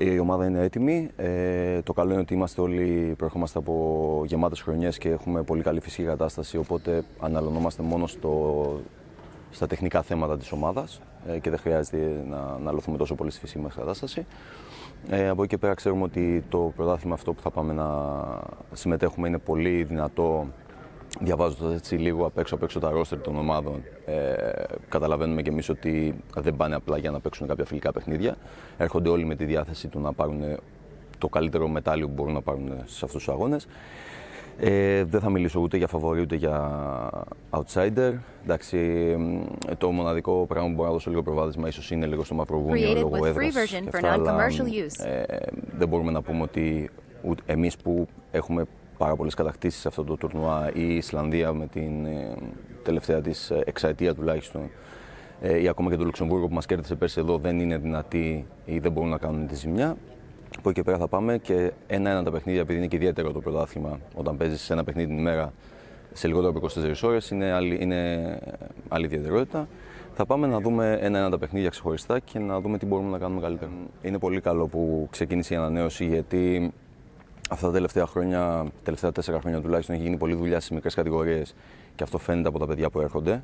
Η 0.00 0.18
ομάδα 0.18 0.46
είναι 0.46 0.62
έτοιμη. 0.62 1.10
Ε, 1.16 1.82
το 1.82 1.92
καλό 1.92 2.10
είναι 2.12 2.20
ότι 2.20 2.34
είμαστε 2.34 2.60
όλοι, 2.60 3.14
προερχόμαστε 3.16 3.58
από 3.58 4.22
γεμάτες 4.26 4.60
χρονιές 4.60 4.98
και 4.98 5.08
έχουμε 5.08 5.42
πολύ 5.42 5.62
καλή 5.62 5.80
φυσική 5.80 6.02
κατάσταση. 6.02 6.56
Οπότε 6.56 7.02
αναλωνόμαστε 7.20 7.82
μόνο 7.82 8.06
στο, 8.06 8.80
στα 9.50 9.66
τεχνικά 9.66 10.02
θέματα 10.02 10.38
της 10.38 10.52
ομάδας 10.52 11.00
ε, 11.28 11.38
και 11.38 11.50
δεν 11.50 11.58
χρειάζεται 11.58 12.24
να 12.28 12.36
αναλωθούμε 12.36 12.96
τόσο 12.96 13.14
πολύ 13.14 13.30
στη 13.30 13.40
φυσική 13.40 13.58
μας 13.58 13.74
κατάσταση. 13.74 14.26
Ε, 15.08 15.28
από 15.28 15.42
εκεί 15.42 15.50
και 15.50 15.58
πέρα 15.58 15.74
ξέρουμε 15.74 16.02
ότι 16.02 16.44
το 16.48 16.72
πρωτάθλημα 16.76 17.14
αυτό 17.14 17.32
που 17.32 17.40
θα 17.40 17.50
πάμε 17.50 17.72
να 17.72 17.88
συμμετέχουμε 18.72 19.28
είναι 19.28 19.38
πολύ 19.38 19.82
δυνατό 19.84 20.46
διαβάζοντα 21.20 21.74
έτσι 21.74 21.94
λίγο 21.94 22.26
απ' 22.26 22.38
έξω 22.38 22.54
απ' 22.54 22.62
έξω 22.62 22.78
τα 22.78 22.90
ρόστερ 22.90 23.20
των 23.20 23.36
ομάδων, 23.36 23.82
ε, 24.06 24.34
καταλαβαίνουμε 24.88 25.42
και 25.42 25.50
εμείς 25.50 25.68
ότι 25.68 26.14
δεν 26.34 26.56
πάνε 26.56 26.74
απλά 26.74 26.98
για 26.98 27.10
να 27.10 27.20
παίξουν 27.20 27.46
κάποια 27.46 27.64
φιλικά 27.64 27.92
παιχνίδια. 27.92 28.36
Έρχονται 28.78 29.08
όλοι 29.08 29.24
με 29.24 29.34
τη 29.34 29.44
διάθεση 29.44 29.88
του 29.88 30.00
να 30.00 30.12
πάρουν 30.12 30.42
το 31.18 31.28
καλύτερο 31.28 31.68
μετάλλιο 31.68 32.06
που 32.06 32.12
μπορούν 32.12 32.32
να 32.32 32.40
πάρουν 32.40 32.68
σε 32.84 33.04
αυτούς 33.04 33.24
τους 33.24 33.28
αγώνες. 33.28 33.66
Ε, 34.60 35.04
δεν 35.04 35.20
θα 35.20 35.30
μιλήσω 35.30 35.60
ούτε 35.60 35.76
για 35.76 35.86
φαβορή 35.86 36.20
ούτε 36.20 36.36
για 36.36 37.10
outsider. 37.50 38.12
Εντάξει, 38.44 38.78
το 39.78 39.90
μοναδικό 39.90 40.44
πράγμα 40.48 40.68
που 40.68 40.74
μπορώ 40.74 40.86
να 40.86 40.92
δώσω 40.92 41.10
λίγο 41.10 41.22
προβάδισμα 41.22 41.68
ίσως 41.68 41.90
είναι 41.90 42.06
λίγο 42.06 42.24
στο 42.24 42.34
Μαυροβούνιο 42.34 42.94
λόγω 42.94 43.26
έδρας 43.26 43.70
και 43.70 43.82
αυτά, 43.86 44.12
αλλά 44.12 44.46
ε, 45.04 45.22
δεν 45.78 45.88
μπορούμε 45.88 46.10
να 46.10 46.22
πούμε 46.22 46.42
ότι 46.42 46.90
εμείς 47.46 47.76
που 47.76 48.08
έχουμε 48.30 48.64
πάρα 48.98 49.16
πολλές 49.16 49.34
κατακτήσεις 49.34 49.80
σε 49.80 49.88
αυτό 49.88 50.04
το 50.04 50.16
τουρνουά 50.16 50.70
ή 50.74 50.82
η 50.88 50.94
Ισλανδία 50.94 51.52
με 51.52 51.66
την 51.66 52.04
ε, 52.04 52.34
τελευταία 52.82 53.20
της 53.20 53.50
εξαετία 53.50 54.14
τουλάχιστον 54.14 54.70
ε, 55.40 55.60
ή 55.60 55.68
ακόμα 55.68 55.90
και 55.90 55.96
το 55.96 56.04
Λουξεμβούργο 56.04 56.48
που 56.48 56.54
μας 56.54 56.66
κέρδισε 56.66 56.94
πέρσι 56.94 57.20
εδώ 57.20 57.38
δεν 57.38 57.60
είναι 57.60 57.78
δυνατοί 57.78 58.46
ή 58.64 58.78
δεν 58.78 58.92
μπορούν 58.92 59.10
να 59.10 59.18
κάνουν 59.18 59.46
τη 59.46 59.54
ζημιά. 59.54 59.96
Από 60.58 60.70
εκεί 60.70 60.82
πέρα 60.82 60.98
θα 60.98 61.08
πάμε 61.08 61.38
και 61.38 61.72
ένα-ένα 61.86 62.22
τα 62.22 62.30
παιχνίδια, 62.30 62.60
επειδή 62.60 62.78
είναι 62.78 62.88
και 62.88 62.96
ιδιαίτερο 62.96 63.32
το 63.32 63.40
πρωτάθλημα, 63.40 63.98
όταν 64.14 64.36
παίζεις 64.36 64.70
ένα 64.70 64.84
παιχνίδι 64.84 65.08
την 65.08 65.18
ημέρα 65.18 65.52
σε 66.12 66.26
λιγότερο 66.26 66.52
από 66.56 66.66
24 66.80 66.94
ώρες, 67.02 67.30
είναι, 67.30 67.52
άλλη, 67.52 67.78
είναι 67.80 68.38
άλλη 68.88 69.04
ιδιαιτερότητα. 69.04 69.68
Θα 70.14 70.26
πάμε 70.26 70.46
να 70.46 70.60
δούμε 70.60 70.98
ένα-ένα 71.00 71.30
τα 71.30 71.38
παιχνίδια 71.38 71.68
ξεχωριστά 71.68 72.18
και 72.18 72.38
να 72.38 72.60
δούμε 72.60 72.78
τι 72.78 72.86
μπορούμε 72.86 73.10
να 73.10 73.18
κάνουμε 73.18 73.40
καλύτερα. 73.40 73.70
Είναι 74.02 74.18
πολύ 74.18 74.40
καλό 74.40 74.66
που 74.66 75.08
ξεκίνησε 75.10 75.54
η 75.54 75.56
ανανέωση 75.56 76.06
γιατί 76.06 76.72
αυτά 77.48 77.66
τα 77.66 77.72
τελευταία 77.72 78.06
χρόνια, 78.06 78.66
τελευταία 78.82 79.12
τέσσερα 79.12 79.40
χρόνια 79.40 79.60
τουλάχιστον, 79.60 79.94
έχει 79.94 80.04
γίνει 80.04 80.16
πολλή 80.16 80.34
δουλειά 80.34 80.56
στις 80.58 80.70
μικρές 80.70 80.94
κατηγορίες 80.94 81.54
και 81.94 82.02
αυτό 82.02 82.18
φαίνεται 82.18 82.48
από 82.48 82.58
τα 82.58 82.66
παιδιά 82.66 82.90
που 82.90 83.00
έρχονται 83.00 83.42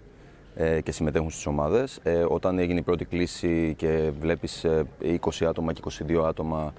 ε, 0.56 0.80
και 0.80 0.92
συμμετέχουν 0.92 1.30
στις 1.30 1.46
ομάδες. 1.46 2.00
Ε, 2.02 2.24
όταν 2.28 2.58
έγινε 2.58 2.78
η 2.78 2.82
πρώτη 2.82 3.04
κλίση 3.04 3.74
και 3.76 4.10
βλέπεις 4.20 4.66
20 5.02 5.40
ε, 5.40 5.46
άτομα 5.46 5.72
και 5.72 5.80
22 6.08 6.24
άτομα, 6.26 6.72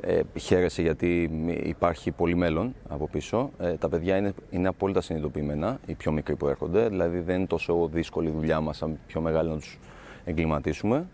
ε, 0.00 0.20
χαίρεσαι 0.38 0.82
γιατί 0.82 1.30
υπάρχει 1.62 2.10
πολύ 2.10 2.36
μέλλον 2.36 2.74
από 2.88 3.08
πίσω. 3.08 3.50
Ε, 3.58 3.72
τα 3.72 3.88
παιδιά 3.88 4.16
είναι, 4.16 4.32
είναι 4.50 4.68
απόλυτα 4.68 5.00
συνειδητοποιημένα, 5.00 5.78
οι 5.86 5.94
πιο 5.94 6.12
μικροί 6.12 6.36
που 6.36 6.48
έρχονται. 6.48 6.88
Δηλαδή 6.88 7.18
δεν 7.18 7.36
είναι 7.36 7.46
τόσο 7.46 7.88
δύσκολη 7.92 8.28
η 8.28 8.32
δουλειά 8.32 8.60
μας, 8.60 8.76
σαν 8.76 8.98
πιο 9.06 9.20
μεγάλη 9.20 9.48
να 9.48 9.56
τους 9.56 9.78
εγκληματίσουμε. 10.24 11.06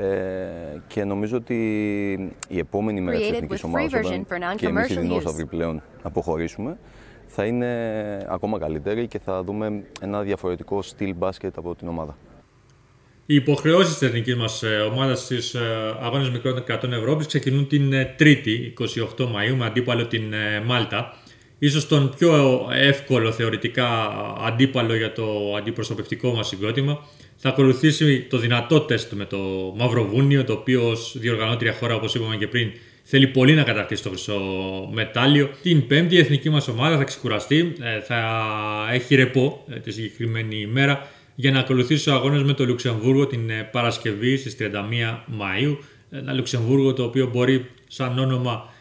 Ε, 0.00 0.80
και 0.86 1.04
νομίζω 1.04 1.36
ότι 1.36 1.54
η 2.48 2.58
επόμενη 2.58 3.00
μέρα 3.00 3.18
της 3.18 3.30
εθνικής 3.30 3.62
ομάδας 3.64 3.92
όταν 3.92 4.26
και 4.56 4.66
εμείς 4.66 4.90
οι 4.90 4.98
δεινόσαυροι 5.00 5.46
πλέον 5.46 5.82
αποχωρήσουμε 6.02 6.78
θα 7.26 7.44
είναι 7.44 7.68
ακόμα 8.28 8.58
καλύτερη 8.58 9.06
και 9.06 9.18
θα 9.18 9.42
δούμε 9.42 9.82
ένα 10.00 10.22
διαφορετικό 10.22 10.82
στυλ 10.82 11.14
μπάσκετ 11.14 11.58
από 11.58 11.74
την 11.74 11.88
ομάδα. 11.88 12.16
Οι 13.26 13.34
υποχρεώσεις 13.34 13.98
της 13.98 14.08
εθνικής 14.08 14.36
μας 14.36 14.62
ε, 14.62 14.76
ομάδας 14.92 15.20
στις 15.20 15.54
ε, 15.54 15.60
αγώνες 16.00 16.30
μικρών 16.30 16.64
κρατών 16.64 16.92
Ευρώπη 16.92 17.26
ξεκινούν 17.26 17.68
την 17.68 17.92
Τρίτη, 18.16 18.74
28 19.16 19.26
Μαου, 19.26 19.56
με 19.56 19.66
αντίπαλο 19.66 20.06
την 20.06 20.34
Μάλτα. 20.64 21.16
Ίσως 21.58 21.86
τον 21.86 22.14
πιο 22.18 22.60
εύκολο 22.72 23.32
θεωρητικά 23.32 23.86
αντίπαλο 24.46 24.96
για 24.96 25.12
το 25.12 25.54
αντιπροσωπευτικό 25.58 26.32
μας 26.32 26.48
συγκρότημα 26.48 27.06
θα 27.40 27.48
ακολουθήσει 27.48 28.20
το 28.20 28.38
δυνατό 28.38 28.80
τεστ 28.80 29.12
με 29.12 29.24
το 29.24 29.38
Μαυροβούνιο, 29.76 30.44
το 30.44 30.52
οποίο 30.52 30.88
ως 30.90 31.16
διοργανώτρια 31.18 31.72
χώρα, 31.72 31.94
όπως 31.94 32.14
είπαμε 32.14 32.36
και 32.36 32.46
πριν, 32.46 32.70
θέλει 33.02 33.26
πολύ 33.26 33.54
να 33.54 33.62
κατακτήσει 33.62 34.02
το 34.02 34.08
χρυσό 34.08 34.40
μετάλλιο. 34.92 35.50
Την 35.62 35.86
πέμπτη 35.86 36.14
η 36.14 36.18
εθνική 36.18 36.50
μας 36.50 36.68
ομάδα 36.68 36.96
θα 36.96 37.04
ξεκουραστεί, 37.04 37.72
ε, 37.80 38.00
θα 38.00 38.20
έχει 38.92 39.14
ρεπό 39.14 39.64
ε, 39.68 39.78
τη 39.78 39.92
συγκεκριμένη 39.92 40.56
ημέρα 40.56 41.10
για 41.34 41.50
να 41.50 41.58
ακολουθήσει 41.58 42.04
τους 42.04 42.12
αγώνες 42.12 42.42
με 42.42 42.52
το 42.52 42.64
Λουξεμβούργο 42.64 43.26
την 43.26 43.50
ε, 43.50 43.68
Παρασκευή 43.72 44.36
στις 44.36 44.56
31 44.60 44.64
Μαΐου. 45.40 45.76
Ένα 46.10 46.32
Λουξεμβούργο 46.32 46.92
το 46.92 47.02
οποίο 47.02 47.30
μπορεί 47.32 47.66
σαν 47.88 48.18
όνομα 48.18 48.72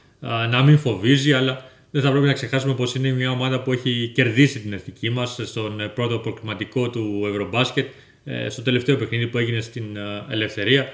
να 0.49 0.63
μην 0.63 0.77
φοβίζει, 0.77 1.33
αλλά 1.33 1.65
δεν 1.97 2.05
θα 2.05 2.11
πρέπει 2.11 2.27
να 2.27 2.33
ξεχάσουμε 2.33 2.73
πως 2.73 2.95
είναι 2.95 3.09
μια 3.11 3.31
ομάδα 3.31 3.61
που 3.61 3.71
έχει 3.71 4.11
κερδίσει 4.13 4.59
την 4.59 4.73
εθνική 4.73 5.09
μας 5.09 5.39
στον 5.43 5.91
πρώτο 5.93 6.17
προκριματικό 6.17 6.89
του 6.89 7.25
Ευρωμπάσκετ 7.29 7.87
ε, 8.23 8.49
στο 8.49 8.61
τελευταίο 8.61 8.95
παιχνίδι 8.95 9.27
που 9.27 9.37
έγινε 9.37 9.61
στην 9.61 9.95
ε, 9.95 10.33
Ελευθερία. 10.33 10.91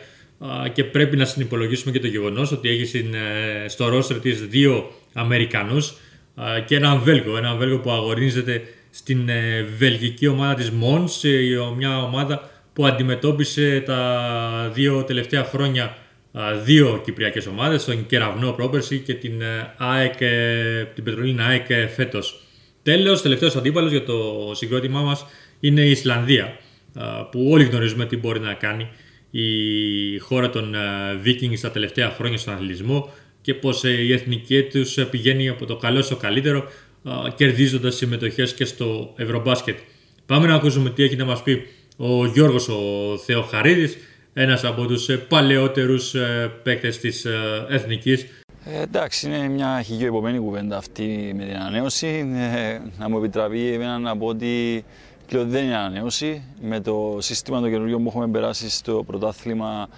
Και 0.74 0.84
πρέπει 0.84 1.18
να 1.18 1.26
συνυπολογίσουμε 1.26 1.92
και 1.92 2.00
το 2.00 2.08
γεγονός 2.08 2.52
ότι 2.52 2.70
έχει 2.70 2.98
ε, 2.98 3.68
στο 3.68 3.88
ρόστερ 3.90 4.20
της 4.20 4.48
δύο 4.48 4.92
Αμερικανούς 5.14 5.94
και 6.66 6.76
έναν 6.76 7.00
Βέλγο, 7.00 7.38
έναν 7.38 7.58
Βέλγο 7.58 7.78
που 7.78 7.92
αγωνίζεται 7.92 8.62
στην 8.90 9.30
βελγική 9.78 10.28
ομάδα 10.28 10.54
της 10.54 10.72
Mons, 10.82 11.30
μια 11.78 12.04
ομάδα 12.04 12.50
που 12.74 12.86
αντιμετώπισε 12.86 13.84
τα 13.86 14.72
δύο 14.74 15.04
τελευταία 15.04 15.44
χρόνια 15.44 15.98
δύο 16.64 17.02
κυπριακές 17.06 17.46
ομάδες, 17.48 17.86
τον 17.86 18.06
Κεραυνό 18.06 18.52
πρόπερση 18.52 19.00
και 19.00 19.14
την, 19.14 19.42
ΑΕΚ, 19.78 20.18
την 20.94 21.04
Πετρολίνα 21.04 21.46
ΑΕΚ 21.46 21.66
φέτος. 21.96 22.42
Τέλος, 22.84 23.22
τελευταίος 23.22 23.56
αντίπαλος 23.56 23.92
για 23.92 24.04
το 24.04 24.52
συγκρότημά 24.54 25.02
μας 25.02 25.26
είναι 25.60 25.82
η 25.82 25.90
Ισλανδία 25.90 26.58
που 27.32 27.48
όλοι 27.50 27.64
γνωρίζουμε 27.64 28.06
τι 28.06 28.18
μπορεί 28.18 28.40
να 28.40 28.54
κάνει 28.54 28.88
η 29.32 30.18
χώρα 30.18 30.50
των 30.50 30.76
Vikings 31.26 31.60
τα 31.62 31.72
τελευταία 31.72 32.10
χρόνια 32.10 32.38
στον 32.38 32.54
αθλητισμό 32.54 33.14
και 33.42 33.54
πως 33.54 33.84
ε, 33.84 33.90
η 33.90 34.14
εθνική 34.14 34.64
τους 34.64 34.98
πηγαίνει 35.10 35.50
από 35.50 35.66
το 35.66 35.76
καλό 35.76 36.02
στο 36.02 36.16
καλύτερο 36.16 36.68
κερδίζοντας 37.36 37.96
συμμετοχές 37.96 38.54
και 38.54 38.66
στο 38.66 39.14
Ευρωμπάσκετ. 39.18 39.78
Πάμε 40.26 40.48
να 40.48 40.56
ακούσουμε 40.56 40.90
τι 40.90 41.04
έχει 41.04 41.16
να 41.16 41.26
μας 41.26 41.44
πει 41.44 41.68
ο 41.98 42.26
Γιώργος 42.26 42.70
ο 42.70 42.82
Θεοχαρίδης, 43.26 43.98
ένας 44.34 44.64
από 44.64 44.86
τους 44.86 45.10
ε, 45.10 45.18
παλαιότερους 45.18 46.16
ε, 46.16 46.52
παίκτες 46.64 47.00
της 47.00 47.26
εθνικής. 47.70 48.26
Ε, 48.66 48.82
εντάξει, 48.82 49.28
είναι 49.28 49.48
μια 49.48 49.82
χιλιοεπομένη 49.82 50.40
κουβέντα 50.40 50.78
αυτή 50.78 51.34
με 51.36 51.46
την 51.46 51.56
ανανέωση. 51.56 52.24
να 52.98 53.10
μου 53.10 53.18
επιτραπεί 53.18 53.74
εμένα 53.74 53.98
να 53.98 54.18
πω 54.18 54.26
ότι 54.26 54.84
πλέον 55.28 55.50
δεν 55.50 55.64
είναι 55.64 55.76
ανανέωση. 55.76 56.44
Με 56.62 56.80
το 56.80 57.18
σύστημα 57.20 57.62
το 57.62 57.70
καινούριο 57.70 57.98
που 57.98 58.08
έχουμε 58.08 58.28
περάσει 58.28 58.70
στο 58.70 59.04
πρωτάθλημα, 59.06 59.90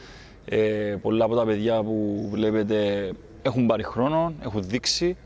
ε, 0.45 0.95
πολλά 1.01 1.25
από 1.25 1.35
τα 1.35 1.45
παιδιά 1.45 1.83
που 1.83 2.27
βλέπετε 2.31 3.11
έχουν 3.41 3.65
πάρει 3.65 3.83
χρόνο, 3.83 4.33
έχουν 4.43 4.63
δείξει. 4.63 5.17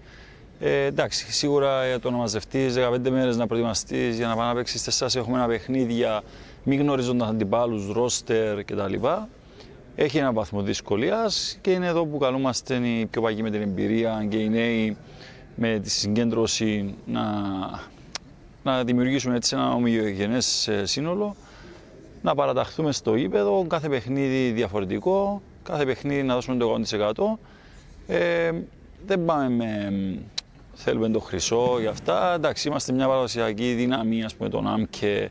Ε, 0.60 0.86
εντάξει, 0.86 1.32
σίγουρα 1.32 1.88
για 1.88 2.00
το 2.00 2.12
να 2.12 2.18
μαζευτείς 2.18 2.74
15 2.74 3.10
μέρες 3.10 3.38
να 3.38 3.48
προετοιμαστείς 3.48 4.18
για 4.18 4.28
να 4.28 4.36
πάει 4.36 4.48
να 4.48 4.54
παίξεις 4.54 4.84
τεσσάρι 4.84 5.12
έχουμε 5.16 5.38
ένα 5.38 5.48
παιχνίδια, 5.48 6.22
μη 6.70 6.76
γνωρίζοντα 6.76 7.26
αντιπάλου, 7.26 7.94
ρόστερ 7.94 8.64
κτλ. 8.64 8.94
Έχει 9.96 10.18
ένα 10.18 10.34
βαθμό 10.34 10.62
δυσκολίας 10.62 11.58
και 11.62 11.72
είναι 11.72 11.88
εδώ 11.88 12.06
που 12.06 12.18
καλούμαστε 12.18 12.76
οι 12.76 13.06
πιο 13.06 13.22
παγιοί 13.22 13.42
με 13.44 13.50
την 13.50 13.62
εμπειρία 13.62 14.26
και 14.30 14.38
οι 14.38 14.50
νέοι 14.50 14.98
με 15.56 15.80
τη 15.80 15.90
συγκέντρωση 15.90 16.96
να 17.06 17.22
να 18.64 18.84
δημιουργήσουμε 18.84 19.36
έτσι 19.36 19.56
ένα 19.56 19.74
ομοιογενές 19.74 20.68
ε, 20.68 20.86
σύνολο, 20.86 21.36
να 22.22 22.36
παραταχθούμε 22.36 22.92
στο 22.92 23.16
ύπεδο, 23.16 23.66
κάθε 23.68 23.90
παιχνίδι 23.90 24.52
διαφορετικό, 24.52 25.42
κάθε 25.64 25.86
παιχνίδι 25.86 26.24
να 26.24 26.34
δώσουμε 26.34 26.58
το 26.58 26.82
100%. 28.08 28.14
Ε, 28.14 28.52
δεν 29.06 29.26
πάμε 29.26 29.50
με 29.50 29.94
θέλουμε 30.74 31.10
το 31.10 31.20
χρυσό 31.20 31.78
για 31.80 31.90
αυτά. 31.90 32.34
Εντάξει, 32.34 32.68
είμαστε 32.68 32.94
μια 32.94 33.08
παραδοσιακή 33.08 33.74
δύναμη, 33.74 34.24
ας 34.24 34.36
πούμε, 34.36 34.50
τον 34.50 34.68
ΑΜΚΕ 34.68 35.30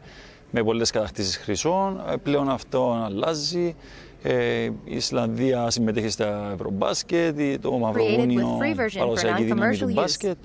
με 0.50 0.62
πολλές 0.62 0.90
κατακτήσεις 0.90 1.36
χρυσών. 1.36 2.00
Ε, 2.12 2.16
πλέον 2.16 2.48
αυτό 2.48 3.02
αλλάζει. 3.04 3.74
Ε, 4.22 4.64
η 4.64 4.72
Ισλανδία 4.84 5.70
συμμετέχει 5.70 6.08
στα 6.08 6.50
Ευρωμπάσκετ, 6.54 7.40
το 7.60 7.72
Μαυροβούνιο 7.72 8.58
παραδοσιακή 8.94 9.42
δύναμη 9.42 9.76
του 9.76 9.90
μπάσκετ. 9.92 10.36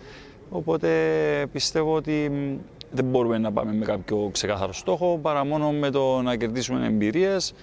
Οπότε 0.50 0.90
πιστεύω 1.52 1.96
ότι 1.96 2.32
δεν 2.92 3.06
μπορούμε 3.06 3.38
να 3.38 3.52
πάμε 3.52 3.74
με 3.74 3.86
κάποιο 3.86 4.30
ξεκάθαρο 4.32 4.74
στόχο 4.74 5.20
παρά 5.22 5.46
μόνο 5.46 5.72
με 5.72 5.90
το 5.90 6.22
να 6.22 6.36
κερδίσουμε 6.36 6.86
εμπειρίες, 6.86 7.54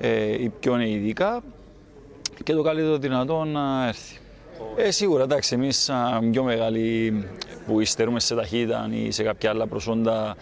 ε, 0.00 0.42
οι 0.42 0.52
πιο 0.60 0.80
ειδικά 0.80 1.42
και 2.44 2.52
το 2.52 2.62
καλύτερο 2.62 2.96
δυνατό 2.96 3.44
να 3.44 3.86
έρθει. 3.86 4.18
Ε, 4.76 4.90
σίγουρα, 4.90 5.22
εντάξει, 5.22 5.54
εμείς 5.54 5.90
πιο 6.30 6.42
μεγάλοι 6.42 7.12
που 7.66 7.80
υστερούμε 7.80 8.20
σε 8.20 8.34
ταχύτητα 8.34 8.88
ή 8.92 9.10
σε 9.10 9.22
κάποια 9.22 9.50
άλλα 9.50 9.66
προσόντα, 9.66 10.36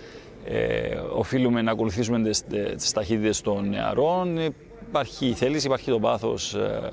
ε, 0.48 0.94
οφείλουμε 1.12 1.62
να 1.62 1.70
ακολουθήσουμε 1.70 2.30
τις 2.76 2.92
ταχύτητες 2.92 3.40
των 3.40 3.68
νεαρών. 3.68 4.38
Υπάρχει 4.88 5.26
η 5.26 5.32
θέληση, 5.32 5.66
υπάρχει 5.66 5.90
το 5.90 5.98
πάθος. 5.98 6.54
Ε, 6.54 6.90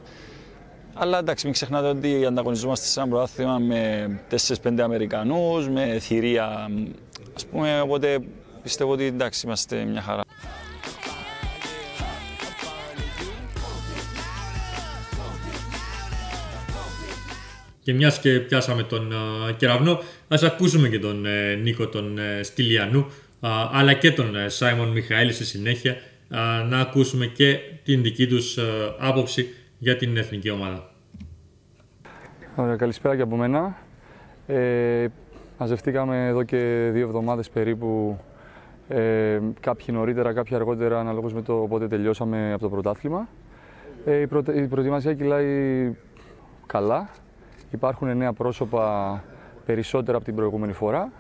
αλλά 0.93 1.17
εντάξει, 1.17 1.45
μην 1.45 1.53
ξεχνάτε 1.53 1.87
ότι 1.87 2.25
ανταγωνιζόμαστε 2.25 2.85
σε 2.85 2.99
ένα 2.99 3.09
πρωτάθλημα 3.09 3.57
με 3.57 4.19
4-5 4.63 4.79
Αμερικανούς, 4.79 5.69
με 5.69 5.99
θηρία 5.99 6.69
Ας 7.35 7.45
πούμε, 7.45 7.81
οπότε 7.81 8.19
πιστεύω 8.63 8.91
ότι 8.91 9.03
εντάξει, 9.03 9.45
είμαστε 9.45 9.83
μια 9.83 10.01
χαρά. 10.01 10.21
Και 17.81 17.93
μιας 17.93 18.19
και 18.19 18.39
πιάσαμε 18.39 18.83
τον 18.83 19.11
ε, 19.11 19.53
κεραυνό, 19.53 20.03
ας 20.27 20.43
ακούσουμε 20.43 20.89
και 20.89 20.99
τον 20.99 21.25
ε, 21.25 21.55
Νίκο 21.55 21.87
τον 21.87 22.17
ε, 22.17 22.43
Στυλιανού, 22.43 22.99
α, 22.99 23.11
αλλά 23.49 23.93
και 23.93 24.11
τον 24.11 24.35
ε, 24.35 24.49
Σάιμον 24.49 24.89
Μιχαήλ 24.89 25.31
στη 25.31 25.45
συνέχεια, 25.45 25.95
α, 26.29 26.63
να 26.63 26.79
ακούσουμε 26.79 27.25
και 27.25 27.59
την 27.83 28.01
δική 28.03 28.27
τους 28.27 28.57
ε, 28.57 28.63
άποψη 28.99 29.47
για 29.77 29.95
την 29.95 30.17
εθνική 30.17 30.49
ομάδα. 30.49 30.91
Ωραία, 32.55 32.75
καλησπέρα 32.75 33.15
και 33.15 33.21
από 33.21 33.35
μένα. 33.35 33.77
Ε, 34.47 35.05
μαζευτήκαμε 35.57 36.27
εδώ 36.27 36.43
και 36.43 36.89
δύο 36.93 37.05
εβδομάδες 37.05 37.49
περίπου, 37.49 38.19
ε, 38.87 39.39
κάποιοι 39.59 39.85
νωρίτερα, 39.89 40.33
κάποιοι 40.33 40.55
αργότερα, 40.55 40.99
αναλόγως 40.99 41.33
με 41.33 41.41
το 41.41 41.53
πότε 41.53 41.87
τελειώσαμε 41.87 42.53
από 42.53 42.61
το 42.61 42.69
πρωτάθλημα. 42.69 43.27
Ε, 44.05 44.19
η, 44.19 44.27
προτε- 44.27 44.55
η 44.55 44.67
προετοιμασία 44.67 45.13
κυλάει 45.13 45.91
καλά. 46.65 47.09
Υπάρχουν 47.71 48.17
νέα 48.17 48.33
πρόσωπα 48.33 49.23
περισσότερα 49.65 50.17
από 50.17 50.25
την 50.25 50.35
προηγούμενη 50.35 50.73
φορά. 50.73 51.11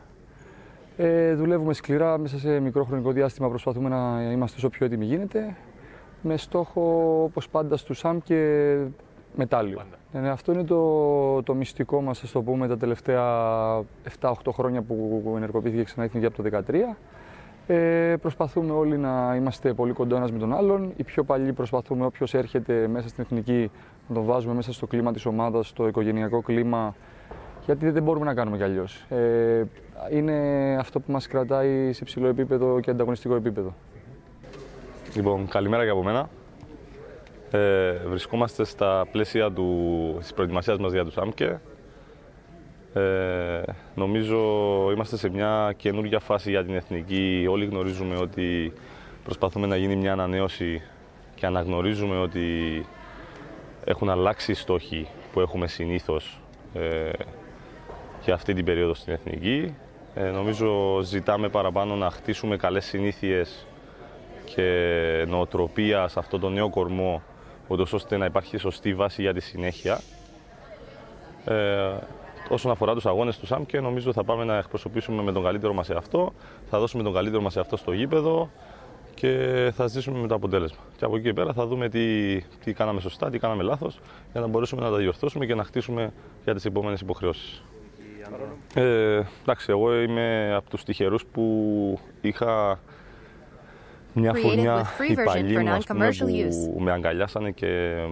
Ε, 0.97 1.33
δουλεύουμε 1.33 1.73
σκληρά 1.73 2.17
μέσα 2.17 2.37
σε 2.37 2.59
μικρό 2.59 2.83
χρονικό 2.83 3.11
διάστημα. 3.11 3.49
Προσπαθούμε 3.49 3.89
να 3.89 4.31
είμαστε 4.31 4.57
όσο 4.57 4.69
πιο 4.69 4.85
έτοιμοι 4.85 5.05
γίνεται. 5.05 5.55
Με 6.21 6.37
στόχο, 6.37 7.21
όπως 7.23 7.49
πάντα, 7.49 7.77
στους 7.77 7.97
ΣΑΜ 7.97 8.17
και 8.23 8.77
μετάλλιο. 9.35 9.81
Ε, 10.13 10.19
ναι, 10.19 10.29
αυτό 10.29 10.51
είναι 10.51 10.63
το, 10.63 11.43
το 11.43 11.53
μυστικό 11.53 12.01
μας, 12.01 12.23
ας 12.23 12.31
το 12.31 12.41
πούμε, 12.41 12.67
τα 12.67 12.77
τελευταία 12.77 13.23
7-8 14.21 14.31
χρόνια 14.53 14.81
που 14.81 15.33
ενεργοποιήθηκε 15.35 15.83
ξανά 15.83 16.03
η 16.03 16.05
Εθνική 16.05 16.25
από 16.25 16.43
το 16.43 16.63
2013. 16.67 16.95
Ε, 17.67 18.15
προσπαθούμε 18.21 18.73
όλοι 18.73 18.97
να 18.97 19.35
είμαστε 19.35 19.73
πολύ 19.73 19.93
κοντά 19.93 20.15
ένας 20.15 20.31
με 20.31 20.39
τον 20.39 20.53
άλλον. 20.53 20.93
Οι 20.95 21.03
πιο 21.03 21.23
παλιοί 21.23 21.53
προσπαθούμε 21.53 22.05
όποιος 22.05 22.33
έρχεται 22.33 22.87
μέσα 22.87 23.07
στην 23.07 23.23
εθνική 23.23 23.71
να 24.07 24.15
τον 24.15 24.23
βάζουμε 24.23 24.53
μέσα 24.53 24.73
στο 24.73 24.87
κλίμα 24.87 25.11
της 25.13 25.25
ομάδας, 25.25 25.67
στο 25.67 25.87
οικογενειακό 25.87 26.41
κλίμα, 26.41 26.95
γιατί 27.65 27.89
δεν 27.89 28.03
μπορούμε 28.03 28.25
να 28.25 28.33
κάνουμε 28.33 28.57
κι 28.57 28.63
αλλιώς. 28.63 29.05
Ε, 29.09 29.63
είναι 30.11 30.35
αυτό 30.79 30.99
που 30.99 31.11
μας 31.11 31.27
κρατάει 31.27 31.93
σε 31.93 32.03
ψηλό 32.03 32.27
επίπεδο 32.27 32.79
και 32.79 32.91
ανταγωνιστικό 32.91 33.35
επίπεδο. 33.35 33.73
Λοιπόν, 35.15 35.47
καλημέρα 35.47 35.83
και 35.83 35.89
από 35.89 36.03
μένα. 36.03 36.29
Ε, 37.51 37.91
βρισκόμαστε 38.07 38.65
στα 38.65 39.07
πλαίσια 39.11 39.51
του, 39.51 40.15
της 40.19 40.33
προετοιμασίας 40.33 40.77
μας 40.77 40.91
για 40.91 41.05
τους 41.05 41.17
ΑΜΚΕ. 41.17 41.61
Ε, 42.93 43.61
νομίζω 43.95 44.39
είμαστε 44.93 45.17
σε 45.17 45.29
μια 45.29 45.73
καινούργια 45.77 46.19
φάση 46.19 46.49
για 46.49 46.65
την 46.65 46.75
εθνική. 46.75 47.45
Όλοι 47.49 47.65
γνωρίζουμε 47.65 48.17
ότι 48.17 48.73
προσπαθούμε 49.23 49.67
να 49.67 49.75
γίνει 49.75 49.95
μια 49.95 50.11
ανανέωση 50.11 50.81
και 51.35 51.45
αναγνωρίζουμε 51.45 52.17
ότι 52.17 52.85
έχουν 53.85 54.09
αλλάξει 54.09 54.51
οι 54.51 54.55
στόχοι 54.55 55.07
που 55.33 55.39
έχουμε 55.39 55.67
συνήθως 55.67 56.41
ε, 56.73 57.11
για 58.23 58.33
αυτή 58.33 58.53
την 58.53 58.65
περίοδο 58.65 58.93
στην 58.93 59.13
εθνική. 59.13 59.75
Ε, 60.15 60.23
νομίζω 60.23 60.99
ζητάμε 61.01 61.49
παραπάνω 61.49 61.95
να 61.95 62.09
χτίσουμε 62.09 62.57
καλές 62.57 62.85
συνήθειες 62.85 63.65
και 64.45 65.25
νοοτροπία 65.27 66.07
σε 66.07 66.19
αυτό 66.19 66.39
το 66.39 66.49
νέο 66.49 66.69
κορμό, 66.69 67.21
ούτως 67.67 67.93
ώστε 67.93 68.17
να 68.17 68.25
υπάρχει 68.25 68.57
σωστή 68.57 68.93
βάση 68.93 69.21
για 69.21 69.33
τη 69.33 69.39
συνέχεια. 69.39 70.01
Ε, 71.45 71.91
όσον 72.49 72.71
αφορά 72.71 72.93
τους 72.93 73.05
αγώνες 73.05 73.37
του 73.37 73.45
ΣΑΜ 73.45 73.65
και 73.65 73.79
νομίζω 73.79 74.13
θα 74.13 74.23
πάμε 74.23 74.43
να 74.43 74.57
εκπροσωπήσουμε 74.57 75.23
με 75.23 75.31
τον 75.31 75.43
καλύτερο 75.43 75.73
μας 75.73 75.89
εαυτό, 75.89 76.33
θα 76.69 76.79
δώσουμε 76.79 77.03
τον 77.03 77.13
καλύτερο 77.13 77.41
μας 77.41 77.55
εαυτό 77.55 77.77
στο 77.77 77.91
γήπεδο 77.91 78.49
και 79.13 79.71
θα 79.75 79.87
ζήσουμε 79.87 80.19
με 80.19 80.27
το 80.27 80.35
αποτέλεσμα. 80.35 80.81
Και 80.97 81.05
από 81.05 81.15
εκεί 81.15 81.25
και 81.25 81.33
πέρα 81.33 81.53
θα 81.53 81.65
δούμε 81.65 81.89
τι, 81.89 82.37
τι 82.41 82.73
κάναμε 82.73 82.99
σωστά, 82.99 83.29
τι 83.29 83.39
κάναμε 83.39 83.63
λάθος, 83.63 83.99
για 84.31 84.41
να 84.41 84.47
μπορέσουμε 84.47 84.81
να 84.81 84.89
τα 84.89 84.97
διορθώσουμε 84.97 85.45
και 85.45 85.55
να 85.55 85.63
χτίσουμε 85.63 86.13
για 86.43 86.53
τις 86.53 86.65
επόμενες 86.65 87.01
υποχρεώσεις. 87.01 87.63
Ε, 88.73 89.21
εντάξει, 89.41 89.65
εγώ 89.69 90.01
είμαι 90.01 90.53
από 90.55 90.69
τους 90.69 90.83
τυχερούς 90.83 91.25
που 91.25 91.99
είχα 92.21 92.79
μια 94.13 94.31
Created 94.31 94.39
φουρνιά 94.39 94.83
with 94.83 95.01
free 95.01 95.17
version 95.17 95.21
υπαλλήλου 95.21 95.65
for 95.65 95.69
ας 95.69 95.85
πούμε, 95.85 96.09
non-commercial 96.09 96.47
use. 96.47 96.71
που 96.73 96.79
με 96.79 96.91
αγκαλιάσανε 96.91 97.51
και, 97.51 98.03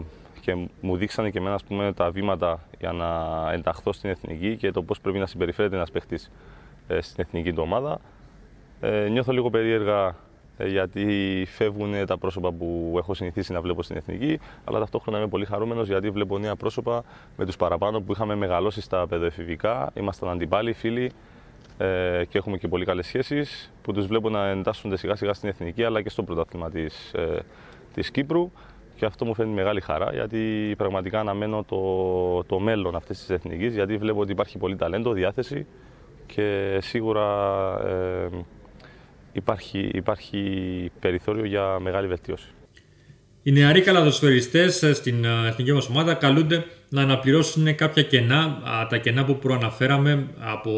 και 0.41 0.67
μου 0.81 0.97
δείξανε 0.97 1.29
και 1.29 1.37
εμένα 1.37 1.55
ας 1.55 1.63
πούμε, 1.63 1.93
τα 1.93 2.11
βήματα 2.11 2.59
για 2.79 2.91
να 2.91 3.07
ενταχθώ 3.51 3.93
στην 3.93 4.09
εθνική 4.09 4.57
και 4.57 4.71
το 4.71 4.83
πώς 4.83 5.01
πρέπει 5.01 5.17
να 5.17 5.25
συμπεριφέρεται 5.25 5.75
ένας 5.75 5.91
παίχτης 5.91 6.31
ε, 6.87 7.01
στην 7.01 7.23
εθνική 7.27 7.53
του 7.53 7.61
ομάδα. 7.65 7.99
Ε, 8.81 9.07
νιώθω 9.07 9.31
λίγο 9.31 9.49
περίεργα 9.49 10.07
ε, 10.07 10.13
γιατί 10.57 11.45
φεύγουν 11.47 12.05
τα 12.05 12.17
πρόσωπα 12.17 12.51
που 12.51 12.95
έχω 12.97 13.13
συνηθίσει 13.13 13.53
να 13.53 13.61
βλέπω 13.61 13.83
στην 13.83 13.95
εθνική, 13.97 14.39
αλλά 14.63 14.79
ταυτόχρονα 14.79 15.17
είμαι 15.17 15.27
πολύ 15.27 15.45
χαρούμενος 15.45 15.87
γιατί 15.87 16.09
βλέπω 16.09 16.37
νέα 16.37 16.55
πρόσωπα 16.55 17.03
με 17.37 17.45
τους 17.45 17.55
παραπάνω 17.55 18.01
που 18.01 18.11
είχαμε 18.11 18.35
μεγαλώσει 18.35 18.81
στα 18.81 19.07
παιδοεφηβικά, 19.07 19.91
ήμασταν 19.93 20.29
αντιπάλοι, 20.29 20.73
φίλοι 20.73 21.11
ε, 21.77 22.25
και 22.29 22.37
έχουμε 22.37 22.57
και 22.57 22.67
πολύ 22.67 22.85
καλές 22.85 23.05
σχέσεις 23.05 23.71
που 23.81 23.93
τους 23.93 24.05
βλέπω 24.05 24.29
να 24.29 24.47
εντάσσονται 24.47 24.97
σιγά 24.97 25.15
σιγά 25.15 25.33
στην 25.33 25.49
εθνική 25.49 25.83
αλλά 25.83 26.01
και 26.01 26.09
στο 26.09 26.23
πρωτάθλημα 26.23 26.69
της, 26.69 27.13
ε, 27.13 27.39
της 27.93 28.11
Κύπρου. 28.11 28.51
Και 28.95 29.07
αυτό 29.07 29.25
μου 29.25 29.33
φαίνει 29.33 29.53
μεγάλη 29.53 29.81
χαρά 29.81 30.11
γιατί 30.13 30.73
πραγματικά 30.77 31.19
αναμένω 31.19 31.63
το, 31.63 32.43
το 32.43 32.59
μέλλον 32.59 32.95
αυτής 32.95 33.19
της 33.19 33.29
εθνικής 33.29 33.73
γιατί 33.73 33.97
βλέπω 33.97 34.19
ότι 34.19 34.31
υπάρχει 34.31 34.57
πολύ 34.57 34.75
ταλέντο, 34.75 35.13
διάθεση 35.13 35.65
και 36.25 36.77
σίγουρα 36.81 37.27
ε, 37.85 38.29
υπάρχει, 39.31 39.89
υπάρχει 39.93 40.41
περιθώριο 40.99 41.45
για 41.45 41.79
μεγάλη 41.79 42.07
βελτίωση. 42.07 42.47
Οι 43.43 43.51
νεαροί 43.51 43.81
καλαδοσφαιριστές 43.81 44.83
ε, 44.83 44.93
στην 44.93 45.25
ε, 45.25 45.47
εθνική 45.47 45.73
μας 45.73 45.87
ομάδα 45.87 46.13
καλούνται 46.13 46.65
να 46.89 47.01
αναπληρώσουν 47.01 47.75
κάποια 47.75 48.03
κενά, 48.03 48.61
α, 48.63 48.87
τα 48.87 48.97
κενά 48.97 49.25
που 49.25 49.37
προαναφέραμε 49.37 50.27
από 50.39 50.71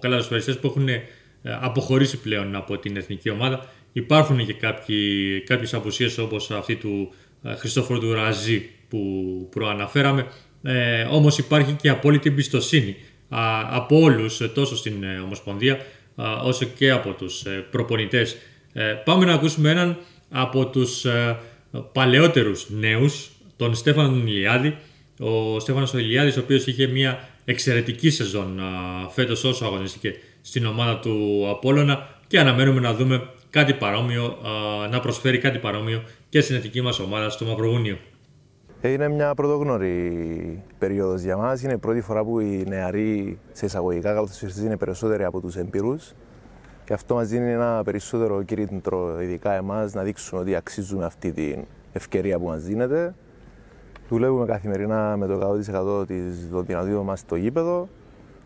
καλαδοσφαιριστές 0.00 0.58
που 0.58 0.66
έχουν 0.66 0.88
ε, 0.88 1.02
αποχωρήσει 1.42 2.20
πλέον 2.20 2.56
από 2.56 2.78
την 2.78 2.96
εθνική 2.96 3.30
ομάδα. 3.30 3.66
Υπάρχουν 3.92 4.46
και 4.46 4.52
κάποιοι, 4.52 5.40
κάποιες 5.40 5.74
απουσίες 5.74 6.18
όπως 6.18 6.50
αυτή 6.50 6.76
του 6.76 7.12
ε, 7.42 7.54
Χριστόφορου 7.54 8.00
του 8.00 8.12
Ραζί 8.12 8.68
που 8.88 8.98
προαναφέραμε. 9.50 10.26
Ε, 10.62 11.02
όμως 11.02 11.38
υπάρχει 11.38 11.72
και 11.72 11.88
απόλυτη 11.88 12.28
εμπιστοσύνη 12.28 12.96
α, 13.28 13.40
από 13.70 14.00
όλους, 14.00 14.40
ε, 14.40 14.48
τόσο 14.48 14.76
στην 14.76 15.02
ε, 15.02 15.18
Ομοσπονδία 15.18 15.74
α, 15.74 15.78
όσο 16.44 16.64
και 16.64 16.90
από 16.90 17.12
τους 17.12 17.44
ε, 17.44 17.66
προπονητές. 17.70 18.36
Ε, 18.72 18.82
πάμε 18.82 19.24
να 19.24 19.32
ακούσουμε 19.32 19.70
έναν 19.70 19.96
από 20.30 20.66
τους 20.66 21.04
ε, 21.04 21.38
παλαιότερους 21.92 22.66
νέους, 22.70 23.30
τον 23.56 23.74
Στέφανο 23.74 24.16
Ηλιάδη. 24.16 24.76
Ο 25.18 25.60
Στέφανος 25.60 25.92
Ηλιάδης, 25.92 26.36
ο 26.36 26.40
οποίος 26.40 26.66
είχε 26.66 26.86
μια 26.86 27.28
εξαιρετική 27.44 28.10
σεζόν 28.10 28.60
α, 28.60 28.64
φέτος 29.10 29.44
όσο 29.44 29.64
αγωνιστήκε 29.64 30.14
στην 30.42 30.66
ομάδα 30.66 30.98
του 30.98 31.46
Απόλλωνα 31.50 32.08
και 32.26 32.38
αναμένουμε 32.38 32.80
να 32.80 32.94
δούμε 32.94 33.28
κάτι 33.50 33.72
παρόμοιο, 33.72 34.24
α, 34.24 34.88
να 34.88 35.00
προσφέρει 35.00 35.38
κάτι 35.38 35.58
παρόμοιο 35.58 36.02
και 36.28 36.40
στην 36.40 36.56
εθνική 36.56 36.80
μας 36.80 36.98
ομάδα 36.98 37.30
στο 37.30 37.44
Μαυροβούνιο. 37.44 37.98
Είναι 38.82 39.08
μια 39.08 39.34
πρωτόγνωρη 39.34 40.62
περίοδος 40.78 41.22
για 41.22 41.36
μας. 41.36 41.62
Είναι 41.62 41.72
η 41.72 41.78
πρώτη 41.78 42.00
φορά 42.00 42.24
που 42.24 42.40
οι 42.40 42.64
νεαροί 42.68 43.38
σε 43.52 43.66
εισαγωγικά 43.66 44.12
καλοθεσφαιριστέ 44.12 44.62
είναι 44.62 44.76
περισσότεροι 44.76 45.24
από 45.24 45.40
τους 45.40 45.56
εμπειρούς. 45.56 46.14
Και 46.84 46.92
αυτό 46.92 47.14
μας 47.14 47.28
δίνει 47.28 47.50
ένα 47.50 47.82
περισσότερο 47.84 48.42
κίνητρο, 48.42 49.20
ειδικά 49.20 49.52
εμάς, 49.52 49.94
να 49.94 50.02
δείξουμε 50.02 50.40
ότι 50.40 50.54
αξίζουμε 50.54 51.04
αυτή 51.04 51.32
την 51.32 51.64
ευκαιρία 51.92 52.38
που 52.38 52.46
μας 52.46 52.62
δίνεται. 52.62 53.14
Δουλεύουμε 54.08 54.46
καθημερινά 54.46 55.16
με 55.16 55.26
το 55.26 55.34
100% 55.34 56.06
των 56.50 56.64
δυνατήτων 56.66 57.04
μας 57.04 57.20
στο 57.20 57.36
γήπεδο, 57.36 57.88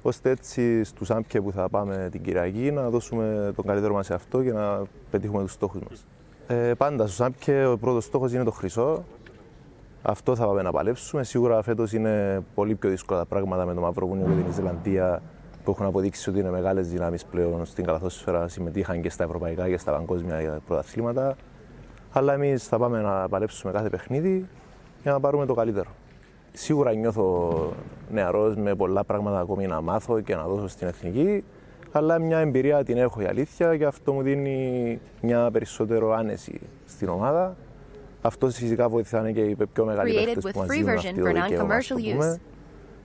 ώστε 0.03 0.31
έτσι 0.31 0.85
στους 0.85 1.11
άμπιε 1.11 1.41
που 1.41 1.53
θα 1.53 1.69
πάμε 1.69 2.09
την 2.11 2.23
Κυριακή 2.23 2.71
να 2.71 2.91
δώσουμε 2.91 3.53
τον 3.57 3.65
καλύτερο 3.65 3.95
μας 3.95 4.07
σε 4.07 4.15
αυτό 4.15 4.43
και 4.43 4.53
να 4.53 4.83
πετύχουμε 5.11 5.43
τους 5.43 5.53
στόχους 5.53 5.81
μας. 5.89 6.07
Ε, 6.47 6.75
πάντα 6.75 7.07
στους 7.07 7.21
άμπιε 7.21 7.67
ο 7.67 7.79
πρώτος 7.79 8.05
στόχος 8.05 8.33
είναι 8.33 8.45
το 8.45 8.51
χρυσό. 8.51 9.05
Αυτό 10.07 10.37
θα 10.37 10.47
πάμε 10.47 10.63
να 10.63 10.71
παλέψουμε. 10.71 11.25
Σίγουρα 11.25 11.63
φέτος 11.63 11.93
είναι 11.93 12.43
πολύ 12.55 12.75
πιο 12.75 12.91
δύσκολα 12.91 13.19
τα 13.19 13.27
πράγματα 13.27 13.67
με 13.67 13.75
το 13.75 13.81
Μαυροβούνιο 13.81 14.27
και 14.27 14.33
την 14.33 14.51
Ισλανδία 14.51 15.23
που 15.65 15.71
έχουν 15.71 15.87
αποδείξει 15.87 16.31
ότι 16.31 16.39
είναι 16.39 16.51
μεγάλες 16.51 16.89
δυνάμεις 16.89 17.25
πλέον 17.25 17.65
στην 17.65 17.85
καλαθόσφαιρα. 17.85 18.49
Συμμετείχαν 18.49 19.03
και 19.03 19.11
στα 19.11 19.25
ευρωπαϊκά 19.25 19.69
και 19.69 19.79
στα 19.79 19.93
παγκόσμια 19.93 20.61
πρωταθλήματα. 20.67 21.37
Αλλά 22.13 22.33
εμείς 22.33 22.67
θα 22.67 22.79
πάμε 22.79 23.01
να 23.01 23.29
παλέψουμε 23.29 23.73
κάθε 23.73 23.89
παιχνίδι 23.89 24.49
για 25.03 25.13
να 25.13 25.21
πάρουμε 25.21 25.47
το 25.47 25.55
καλύτερο. 25.55 25.91
Σίγουρα 26.53 26.93
νιώθω 26.93 27.73
νεαρός 28.11 28.57
με 28.57 28.75
πολλά 28.75 29.05
πράγματα 29.05 29.41
ακόμη 29.41 29.67
να 29.67 29.81
μάθω 29.81 30.21
και 30.21 30.35
να 30.35 30.47
δώσω 30.47 30.69
στην 30.69 30.87
εθνική. 30.87 31.45
Αλλά 31.93 32.19
μια 32.19 32.39
εμπειρία 32.39 32.85
την 32.85 32.97
έχω 32.97 33.21
η 33.21 33.25
αλήθεια 33.25 33.77
και 33.77 33.85
αυτό 33.85 34.13
μου 34.13 34.23
δίνει 34.23 35.01
μια 35.21 35.51
περισσότερο 35.51 36.13
άνεση 36.13 36.61
στην 36.87 37.09
ομάδα. 37.09 37.57
Αυτός 38.27 38.55
φυσικά 38.55 38.89
βοηθάνε 38.89 39.33
και 39.33 39.41
οι 39.41 39.57
πιο 39.73 39.85
μεγάλοι 39.85 40.11
Created 40.13 40.25
παίκτες 40.25 40.45
with 40.45 40.53
που 40.53 40.59
μας 40.59 40.69
free 40.69 40.73
δίνουν 40.73 40.95
version 40.95 40.97
αυτή 40.97 41.21
το 41.21 41.27
for 41.27 41.33
δικαίωμα, 41.33 41.75
ας 41.75 41.87
το 41.87 41.95
non-commercial 41.99 42.13
πούμε, 42.13 42.41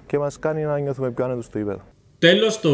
και 0.06 0.18
μας 0.18 0.40
κάνει 0.40 0.64
να 0.64 0.80
νιώθουμε 0.80 1.12
πιο 1.12 1.26
άνετος 1.26 1.46
στο 1.46 1.60
ύπεδο. 1.60 1.82
Τέλος, 2.20 2.60
το 2.60 2.72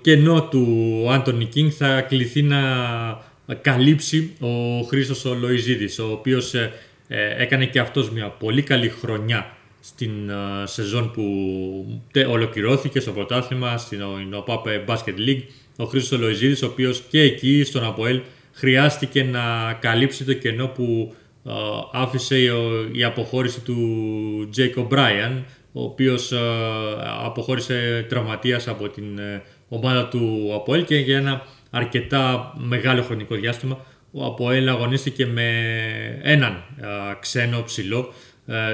κενό 0.00 0.42
του 0.42 0.66
Άντωνι 1.10 1.44
Κίνγκ 1.44 1.70
θα 1.76 2.00
κληθεί 2.00 2.42
να 2.42 2.58
καλύψει 3.60 4.32
ο 4.40 4.82
Χρήστος 4.82 5.24
ο 5.24 5.34
Λοϊζίδης, 5.34 5.98
ο 5.98 6.10
οποίος 6.12 6.54
ε, 6.54 6.72
ε, 7.08 7.42
έκανε 7.42 7.66
και 7.66 7.78
αυτός 7.78 8.10
μια 8.10 8.28
πολύ 8.28 8.62
καλή 8.62 8.88
χρονιά 8.88 9.46
στην 9.80 10.28
ε, 10.30 10.66
σεζόν 10.66 11.10
που 11.10 11.22
τε- 12.12 12.26
ολοκληρώθηκε 12.28 13.00
στο 13.00 13.10
πρωτάθλημα 13.12 13.76
στην 13.78 14.00
ΟΠΑΠ 14.34 14.64
Basket 14.86 15.28
League. 15.28 15.42
Ο 15.76 15.84
Χρήστος 15.84 16.18
Λοϊζίδης, 16.20 16.62
ο 16.62 16.66
οποίος 16.66 17.02
και 17.08 17.20
εκεί 17.20 17.64
στον 17.64 17.84
ΑΠΟΕΛ 17.84 18.20
χρειάστηκε 18.52 19.24
να 19.24 19.72
καλύψει 19.80 20.24
το 20.24 20.32
κενό 20.32 20.66
που 20.66 21.14
ε, 21.14 21.21
άφησε 21.92 22.34
ο- 22.50 22.88
η 22.92 23.04
αποχώρηση 23.04 23.60
του 23.60 23.76
Jacob 24.56 24.88
Bryan, 24.88 25.42
ο 25.72 25.82
οποίος 25.82 26.32
ε, 26.32 26.38
αποχώρησε 27.24 28.06
τραυματίας 28.08 28.68
από 28.68 28.88
την 28.88 29.18
ε, 29.18 29.42
ομάδα 29.68 30.08
του 30.08 30.50
ΑΠΟΕΛ 30.54 30.84
και 30.84 30.96
για 30.96 31.16
ένα 31.16 31.42
αρκετά 31.70 32.52
μεγάλο 32.58 33.02
χρονικό 33.02 33.34
διάστημα 33.34 33.84
ο 34.12 34.24
ΑΠΟΕΛ 34.24 34.68
αγωνίστηκε 34.68 35.26
με 35.26 35.48
έναν 36.22 36.52
ε, 36.80 36.86
ξένο 37.20 37.62
ψηλό 37.62 38.12
ε, 38.46 38.72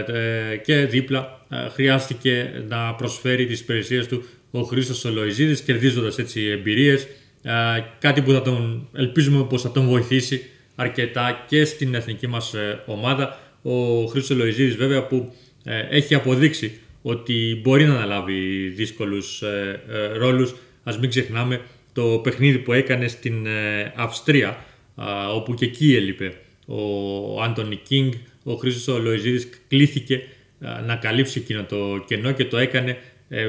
ε, 0.52 0.57
και 0.57 0.74
δίπλα 0.76 1.46
ε, 1.50 1.68
χρειάστηκε 1.68 2.64
να 2.68 2.94
προσφέρει 2.94 3.46
τις 3.46 3.61
υπηρεσίες 3.61 4.07
του 4.07 4.22
ο 4.50 4.62
Χρήστος 4.62 4.98
Σολοϊζίδης 4.98 5.61
κερδίζοντας 5.61 6.18
έτσι 6.18 6.46
εμπειρίες 6.46 7.02
ε, 7.42 7.52
κάτι 7.98 8.22
που 8.22 8.33
θα 8.33 8.42
τον 8.42 8.88
ελπίζουμε 8.94 9.44
πως 9.44 9.62
θα 9.62 9.70
τον 9.70 9.87
βοηθήσει 9.87 10.42
αρκετά 10.81 11.45
και 11.49 11.64
στην 11.64 11.95
εθνική 11.95 12.27
μας 12.27 12.55
ε, 12.55 12.83
ομάδα. 12.87 13.38
Ο 13.62 14.05
Χρήστος 14.05 14.37
Σολοϊζίδης 14.37 14.77
βέβαια 14.77 15.07
που 15.07 15.35
ε, 15.64 15.87
έχει 15.91 16.14
αποδείξει 16.14 16.81
ότι 17.03 17.61
μπορεί 17.62 17.85
να 17.85 17.95
αναλάβει 17.95 18.69
δύσκολους 18.69 19.43
ε, 19.43 19.83
ε, 19.88 20.17
ρόλους. 20.17 20.55
Ας 20.83 20.99
μην 20.99 21.11
ξεχνάμε 21.11 21.61
το 21.93 22.21
παιχνίδι 22.23 22.59
που 22.59 22.73
έκανε 22.73 23.09
στην 23.09 23.47
ε, 23.47 23.93
Αυστρία 23.97 24.64
α, 24.95 25.33
όπου 25.33 25.55
και 25.55 25.64
εκεί 25.64 25.95
έλειπε 25.95 26.35
ο 26.67 27.43
Άντωνι 27.43 27.77
Κίνγκ, 27.77 28.12
ο 28.43 28.55
Χρήστος 28.55 28.95
ο 28.95 28.99
Λοϊζίδης 28.99 29.49
κλήθηκε 29.69 30.23
α, 30.61 30.81
να 30.81 30.97
καλύψει 30.97 31.38
εκείνο 31.38 31.64
το 31.64 32.05
κενό 32.07 32.33
και 32.33 32.45
το 32.45 32.57
έκανε 32.59 32.99
ε, 33.29 33.45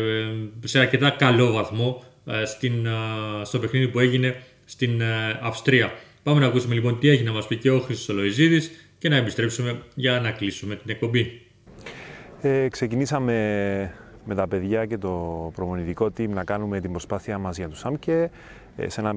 σε 0.64 0.80
αρκετά 0.80 1.10
καλό 1.10 1.52
βαθμό 1.52 2.04
ε, 2.26 2.46
στην, 2.46 2.88
α, 2.88 3.46
στο 3.46 3.60
παιχνίδι 3.60 3.88
που 3.88 4.00
έγινε 4.00 4.36
στην 4.66 5.02
ε, 5.02 5.40
Αυστρία. 5.42 5.94
Πάμε 6.24 6.40
να 6.40 6.46
ακούσουμε 6.46 6.74
λοιπόν 6.74 7.00
τι 7.00 7.10
έχει 7.10 7.24
να 7.24 7.32
μας 7.32 7.48
πει 7.48 7.58
και 7.58 7.72
ο 7.72 7.80
Χρήστος 7.80 8.10
ο 8.10 8.14
Λοϊζίδης 8.14 8.72
και 8.98 9.10
να 9.10 9.16
επιστρέψουμε 9.16 9.82
για 9.96 10.20
να 10.20 10.32
κλείσουμε 10.32 10.76
την 10.76 10.90
εκπομπή. 10.90 11.42
Ε, 12.42 12.68
ξεκινήσαμε 12.68 13.34
με 14.26 14.36
τα 14.36 14.48
παιδιά 14.48 14.86
και 14.86 14.98
το 14.98 15.52
προμονητικό 15.56 16.06
team 16.06 16.30
να 16.30 16.44
κάνουμε 16.44 16.80
την 16.80 16.92
προσπάθειά 16.92 17.38
μας 17.38 17.58
για 17.58 17.70
τους 17.70 17.80
ΣΑΜΚΕ 17.80 18.30
ε, 18.76 18.90
σε 18.90 19.02
ένα 19.02 19.16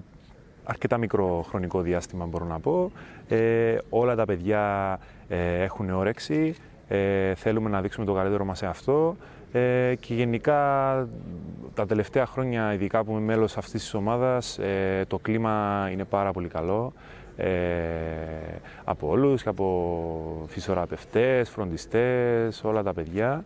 αρκετά 0.65 0.99
μικρό 0.99 1.45
χρονικό 1.49 1.81
διάστημα 1.81 2.27
μπορώ 2.27 2.45
να 2.45 2.61
πω. 2.61 2.93
Ε, 3.29 3.77
όλα 3.89 4.15
τα 4.15 4.25
παιδιά 4.25 4.99
ε, 5.29 5.63
έχουν 5.63 5.91
όρεξη, 5.91 6.55
ε, 6.89 7.35
θέλουμε 7.35 7.71
να 7.71 7.81
δείξουμε 7.81 8.07
το 8.07 8.13
καλύτερο 8.13 8.45
μας 8.45 8.59
σε 8.59 8.67
αυτό 8.67 9.17
ε, 9.53 9.95
και 10.01 10.15
γενικά 10.15 10.59
τα 11.75 11.87
τελευταία 11.87 12.27
χρόνια, 12.27 12.73
ειδικά 12.73 13.05
που 13.05 13.11
είμαι 13.11 13.21
μέλος 13.21 13.57
αυτής 13.57 13.81
της 13.83 13.95
ομάδας, 13.95 14.59
ε, 14.59 15.05
το 15.07 15.19
κλίμα 15.19 15.89
είναι 15.93 16.05
πάρα 16.05 16.33
πολύ 16.33 16.49
καλό 16.49 16.93
ε, 17.37 17.51
από 18.85 19.09
όλους 19.09 19.43
και 19.43 19.49
από 19.49 20.47
φυσιοθεραπευτές, 20.49 21.51
φροντιστές, 21.51 22.65
όλα 22.65 22.83
τα 22.83 22.93
παιδιά. 22.93 23.45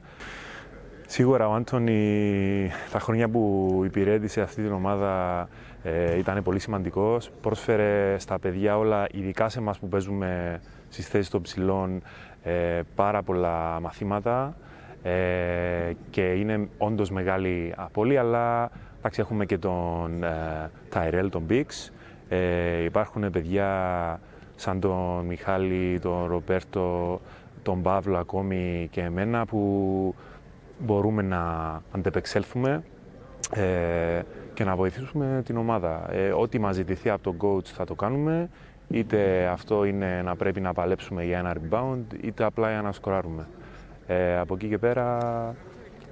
Σίγουρα 1.07 1.49
ο 1.49 1.55
Άντωνη 1.55 2.71
τα 2.93 2.99
χρόνια 2.99 3.29
που 3.29 3.83
υπηρέτησε 3.85 4.41
αυτή 4.41 4.63
την 4.63 4.73
ομάδα 4.73 5.49
ε, 5.83 6.19
ήταν 6.19 6.43
πολύ 6.43 6.59
σημαντικός. 6.59 7.31
Πρόσφερε 7.41 8.17
στα 8.19 8.39
παιδιά 8.39 8.79
όλα, 8.79 9.07
ειδικά 9.13 9.49
σε 9.49 9.59
εμάς 9.59 9.79
που 9.79 9.89
παίζουμε 9.89 10.61
στις 10.89 11.09
θέσεις 11.09 11.31
των 11.31 11.43
ψηλών, 11.43 12.03
ε, 12.43 12.81
πάρα 12.95 13.23
πολλά 13.23 13.81
μαθήματα 13.81 14.57
ε, 15.07 15.93
και 16.11 16.23
είναι 16.23 16.69
όντως 16.79 17.11
μεγάλη 17.11 17.73
απώλεια, 17.77 18.21
αλλά 18.21 18.71
εντάξει, 18.99 19.21
έχουμε 19.21 19.47
και 19.47 19.59
τον 19.59 20.23
ε, 20.23 20.71
Τάιρελ, 20.89 21.31
τον 21.31 21.43
Μπίξ. 21.43 21.93
Ε, 22.29 22.83
υπάρχουν 22.83 23.31
παιδιά 23.31 24.21
σαν 24.57 24.81
τον 24.81 25.25
Μιχάλη, 25.27 25.99
τον 25.99 26.27
Ροπέρτο, 26.27 27.21
τον 27.63 27.83
Παύλο 27.83 28.19
ακόμη 28.19 28.89
και 28.91 29.01
εμένα 29.01 29.45
που 29.45 30.15
μπορούμε 30.79 31.23
να 31.23 31.43
αντεπεξέλθουμε 31.91 32.83
ε, 33.55 34.21
και 34.55 34.65
να 34.65 34.77
βοηθήσουμε 34.77 35.43
την 35.45 35.57
ομάδα. 35.57 36.07
Ε, 36.13 36.33
ό,τι 36.33 36.59
μας 36.59 36.75
ζητηθεί 36.75 37.11
από 37.11 37.23
τον 37.23 37.37
coach 37.41 37.67
θα 37.67 37.85
το 37.85 37.95
κάνουμε, 37.95 38.49
είτε 38.89 39.47
αυτό 39.47 39.85
είναι 39.85 40.23
να 40.25 40.37
πρέπει 40.37 40.61
να 40.61 40.73
παλέψουμε 40.73 41.25
για 41.25 41.39
ένα 41.39 41.55
rebound, 41.55 42.05
είτε 42.21 42.45
απλά 42.45 42.71
για 42.71 42.83
να 42.83 42.93
σκοράρουμε. 42.93 43.47
Ε, 44.07 44.39
από 44.39 44.55
εκεί 44.55 44.69
και 44.69 44.79
πέρα 44.79 45.19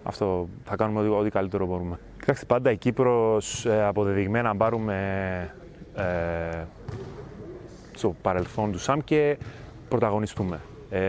αυτό 0.03 0.49
θα 0.65 0.77
κάνουμε 0.77 1.01
ό,τι, 1.01 1.09
ό,τι 1.09 1.31
καλύτερο 1.31 1.67
μπορούμε. 1.67 1.99
Κοιτάξτε, 2.19 2.47
πάντα 2.47 2.71
η 2.71 2.77
Κύπρος 2.77 3.67
ε, 3.67 3.85
αποδεδειγμένα 3.85 4.49
να 4.49 4.57
πάρουμε 4.57 4.97
ε, 5.97 6.65
στο 7.95 8.15
παρελθόν 8.23 8.73
του 8.73 8.79
ΣΑΜ 8.79 8.99
και 9.05 9.39
πρωταγωνιστούμε. 9.89 10.61
Ε, 10.91 11.01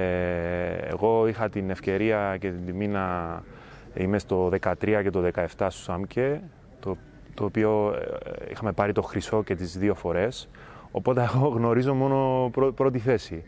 εγώ 0.76 1.28
είχα 1.28 1.50
την 1.50 1.70
ευκαιρία 1.70 2.38
και 2.40 2.50
την 2.52 2.66
τιμή 2.66 2.88
να 2.88 3.42
είμαι 3.94 4.20
στο 4.20 4.50
13 4.62 5.00
και 5.04 5.10
το 5.10 5.24
17 5.36 5.44
στο 5.56 5.70
ΣΑΜΚΕ, 5.70 6.42
το, 6.80 6.98
το 7.34 7.46
οποίο 7.46 7.96
ε, 8.26 8.52
είχαμε 8.52 8.72
πάρει 8.72 8.92
το 8.92 9.02
χρυσό 9.02 9.44
και 9.44 9.56
τις 9.56 9.78
δύο 9.78 9.96
φορές, 9.96 10.50
οπότε 10.92 11.22
εγώ 11.36 11.48
γνωρίζω 11.48 11.94
μόνο 11.94 12.50
πρω- 12.54 12.74
πρώτη 12.74 13.00
θέση. 13.00 13.44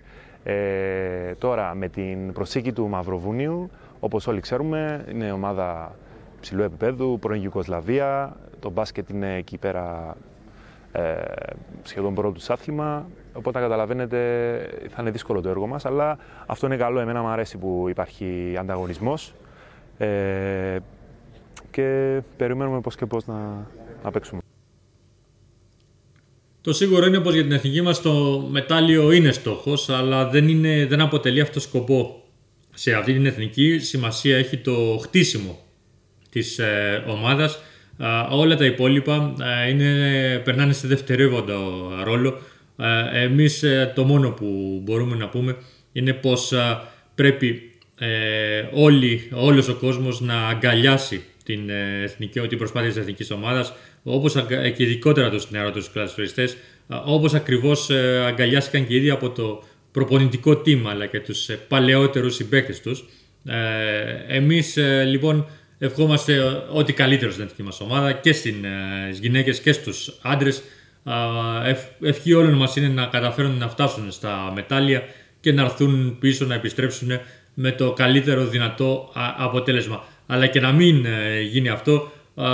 Ε, 0.50 1.36
τώρα, 1.38 1.76
με 1.76 1.88
την 1.88 2.34
προσήκη 2.34 2.72
του 2.74 2.88
Μαυροβουνίου, 2.88 3.70
όπως 4.00 4.28
όλοι 4.28 4.40
ξέρουμε, 4.40 5.06
είναι 5.12 5.32
ομάδα 5.32 5.96
ψηλού 6.40 6.62
επίπεδου, 6.64 7.20
πρώην 7.20 7.44
Ιουκοσλαβία, 7.44 8.36
το 8.60 8.70
μπάσκετ 8.70 9.10
είναι 9.10 9.36
εκεί 9.36 9.58
πέρα 9.58 10.16
ε, 10.92 11.16
σχεδόν 11.84 12.14
πρώτο 12.14 12.32
τους 12.32 12.50
άθλημα. 12.50 13.06
Οπότε 13.34 13.60
καταλαβαίνετε 13.60 14.18
θα 14.90 15.02
είναι 15.02 15.12
δύσκολο 15.12 15.42
το 15.42 15.50
έργο 15.50 15.68
μας, 15.68 15.86
αλλά 15.86 16.18
αυτό 16.46 16.66
είναι 16.66 16.78
καλό. 16.78 17.00
Εμένα 17.00 17.22
μου 17.22 17.28
αρέσει 17.28 17.58
που 17.58 17.86
υπάρχει 17.90 18.56
ανταγωνισμός 18.60 19.34
ε, 19.98 20.78
και 21.72 22.20
περιμένουμε 22.38 22.82
πώς 22.82 22.96
και 22.96 23.06
πώς 23.06 23.26
να, 23.26 23.68
να 24.04 24.12
παίξουμε. 24.12 24.42
Το 26.67 26.73
σίγουρο 26.73 27.06
είναι 27.06 27.19
πως 27.19 27.34
για 27.34 27.43
την 27.43 27.51
εθνική 27.51 27.82
μας 27.82 28.01
το 28.01 28.47
μετάλλιο 28.51 29.12
είναι 29.12 29.32
στόχος, 29.32 29.89
αλλά 29.89 30.30
δεν, 30.30 30.47
είναι, 30.47 30.86
δεν 30.86 31.01
αποτελεί 31.01 31.41
αυτό 31.41 31.60
σκοπό. 31.60 32.23
Σε 32.73 32.93
αυτή 32.93 33.13
την 33.13 33.25
εθνική 33.25 33.80
σημασία 33.80 34.38
έχει 34.38 34.58
το 34.58 34.99
χτίσιμο 35.01 35.60
της 36.30 36.60
ε, 36.60 37.03
ομάδας. 37.08 37.60
Α, 37.97 38.27
όλα 38.32 38.56
τα 38.56 38.65
υπόλοιπα 38.65 39.34
ε, 39.65 39.69
είναι, 39.69 40.41
περνάνε 40.43 40.73
σε 40.73 40.88
δευτερεύοντα 40.88 41.56
ρόλο. 42.03 42.41
Ε, 42.77 43.23
εμείς 43.23 43.63
ε, 43.63 43.91
το 43.95 44.03
μόνο 44.03 44.30
που 44.30 44.80
μπορούμε 44.84 45.15
να 45.15 45.30
πούμε 45.30 45.56
είναι 45.91 46.13
πως 46.13 46.53
α, 46.53 46.82
πρέπει 47.15 47.71
ε, 47.99 48.08
όλοι, 48.73 49.30
όλος 49.34 49.67
ο 49.67 49.75
κόσμος 49.75 50.21
να 50.21 50.47
αγκαλιάσει 50.47 51.23
την, 51.48 51.70
ε, 51.70 52.02
εθνική, 52.04 52.40
την 52.40 52.58
προσπάθεια 52.58 52.90
της 52.90 52.98
εθνικής 52.98 53.32
ομάδας 53.32 53.74
όπως 54.04 54.36
αγκα- 54.36 54.70
και 54.70 54.84
ειδικότερα 54.84 55.30
τους 55.30 55.52
νεαρότερους 55.52 55.92
κλασφαιριστές 55.92 56.58
όπως 57.06 57.34
ακριβώς 57.34 57.90
ε, 57.90 58.24
αγκαλιάστηκαν 58.28 58.88
και 58.88 58.96
ήδη 58.96 59.10
από 59.10 59.30
το 59.30 59.64
προπονητικό 59.92 60.52
team 60.52 60.82
αλλά 60.90 61.06
και 61.06 61.20
τους 61.20 61.50
ε, 61.50 61.56
παλαιότερους 61.68 62.36
συμπαίκτες 62.36 62.82
τους. 62.82 63.06
Ε, 63.46 64.36
εμείς 64.38 64.78
ε, 64.78 65.04
λοιπόν 65.04 65.48
ευχόμαστε 65.80 66.34
ε, 66.34 66.42
ό,τι 66.72 66.94
καλύτερο 66.94 67.32
στην 67.32 67.44
εθνική 67.44 67.64
μας 67.64 67.80
ομάδα 67.82 68.12
και 68.12 68.34
στην, 68.34 68.66
ε, 68.66 68.70
στις 69.08 69.20
γυναίκες 69.20 69.60
και 69.60 69.72
στους 69.72 70.18
άντρες. 70.22 70.62
Α, 71.04 71.14
ευ- 71.66 72.04
ευχή 72.06 72.34
όλων 72.34 72.54
μας 72.54 72.76
είναι 72.76 72.88
να 72.88 73.06
καταφέρουν 73.06 73.58
να 73.58 73.68
φτάσουν 73.70 74.12
στα 74.12 74.52
μετάλλια 74.56 75.04
και 75.40 75.52
να 75.52 75.62
έρθουν 75.62 76.18
πίσω 76.20 76.46
να 76.46 76.54
επιστρέψουν 76.54 77.10
με 77.54 77.72
το 77.72 77.94
καλύτερο 77.94 78.46
δυνατό 78.46 79.12
α, 79.14 79.34
αποτέλεσμα. 79.38 80.04
Αλλά 80.28 80.48
και 80.48 80.60
να 80.60 80.72
μην 80.72 81.06
ε, 81.06 81.42
γίνει 81.42 81.70
αυτό, 81.70 82.12
α, 82.36 82.48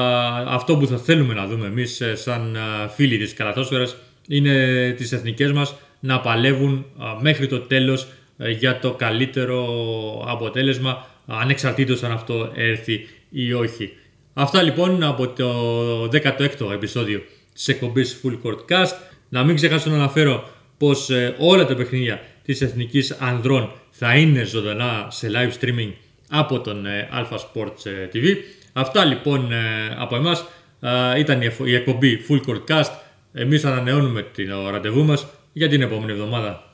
αυτό 0.48 0.78
που 0.78 0.88
θα 0.88 0.98
θέλουμε 0.98 1.34
να 1.34 1.48
δούμε 1.48 1.66
εμείς 1.66 2.02
ε, 2.02 2.16
σαν 2.16 2.56
α, 2.56 2.88
φίλοι 2.88 3.18
της 3.18 3.34
καλαθόσφαιρας 3.34 3.95
είναι 4.28 4.93
τις 4.97 5.12
εθνικές 5.12 5.52
μας 5.52 5.76
να 6.00 6.20
παλεύουν 6.20 6.86
α, 6.97 7.22
μέχρι 7.22 7.47
το 7.47 7.60
τέλος 7.60 8.08
ε, 8.38 8.52
για 8.52 8.80
το 8.80 8.91
καλύτερο 8.91 9.66
αποτέλεσμα 10.28 11.06
ανεξαρτήτως 11.26 12.04
αν 12.04 12.12
αυτό 12.12 12.52
έρθει 12.56 13.08
ή 13.30 13.54
όχι. 13.54 13.93
Αυτά 14.34 14.62
λοιπόν 14.62 15.04
από 15.04 15.28
το 15.28 16.04
16ο 16.04 16.72
επεισόδιο 16.74 17.22
της 17.54 17.68
εκπομπής 17.68 18.22
Full 18.24 18.38
Court 18.43 18.60
Cast. 18.70 18.93
Να 19.30 19.43
μην 19.43 19.56
ξεχάσω 19.56 19.89
να 19.89 19.95
αναφέρω 19.95 20.50
πως 20.78 21.10
ε, 21.10 21.36
όλα 21.39 21.66
τα 21.66 21.76
παιχνίδια 21.76 22.22
της 22.43 22.62
Εθνικής 22.62 23.12
Ανδρών 23.12 23.72
θα 23.89 24.16
είναι 24.16 24.43
ζωντανά 24.43 25.08
σε 25.10 25.32
live 25.34 25.64
streaming 25.64 25.91
από 26.30 26.59
τον 26.61 26.86
ε, 26.86 27.09
Alpha 27.13 27.36
Sports 27.38 27.86
ε, 27.86 28.07
TV. 28.13 28.36
Αυτά 28.74 29.05
λοιπόν 29.05 29.51
ε, 29.51 29.95
από 29.97 30.15
εμάς 30.15 30.45
ε, 30.82 31.19
ήταν 31.19 31.41
η, 31.41 31.45
εφο- 31.45 31.65
η 31.67 31.76
εκπομπή 31.76 32.26
Full 32.30 32.39
Court 32.47 32.63
Cast. 32.67 32.89
Εμείς 33.34 33.65
ανανεώνουμε 33.65 34.21
το 34.21 34.69
ραντεβού 34.69 35.03
μας 35.03 35.28
για 35.53 35.69
την 35.69 35.82
επόμενη 35.82 36.11
εβδομάδα. 36.11 36.72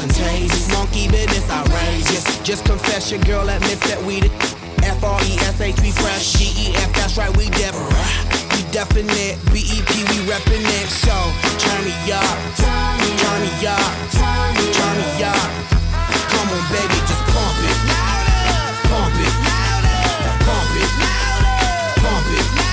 contagious. 0.00 0.68
Monkey 0.72 1.08
business 1.08 1.48
outrageous. 1.50 2.24
Just 2.42 2.64
confess 2.64 3.10
your 3.10 3.20
girl 3.22 3.48
admits 3.48 3.82
that 3.88 4.00
we 4.02 4.20
the 4.20 4.30
F 4.82 5.02
R 5.02 5.20
E 5.22 5.34
S 5.46 5.60
H 5.60 5.78
we 5.80 5.90
fresh. 5.90 6.34
G 6.34 6.50
E 6.56 6.76
F 6.76 6.90
that's 6.94 7.16
right 7.16 7.34
we 7.36 7.48
def. 7.50 7.74
We 8.54 8.60
definite. 8.70 9.38
B 9.52 9.62
E 9.64 9.78
P 9.86 9.92
we 10.10 10.16
reppin' 10.28 10.62
it. 10.62 10.88
So 10.90 11.14
turn 11.62 11.82
me 11.84 11.94
up, 12.12 12.38
turn 12.58 12.94
me 13.02 13.10
up, 13.66 13.92
turn 14.14 14.50
me 14.58 14.68
up. 15.22 15.50
Come 16.30 16.48
on 16.50 16.64
baby, 16.70 16.98
just 17.08 17.24
pump 17.30 17.58
it, 17.62 17.78
pump 18.90 19.14
it, 19.16 19.34
pump 20.44 20.74
it, 20.76 20.90
pump 22.02 22.28
it. 22.28 22.34
Pump 22.34 22.58
it. 22.58 22.63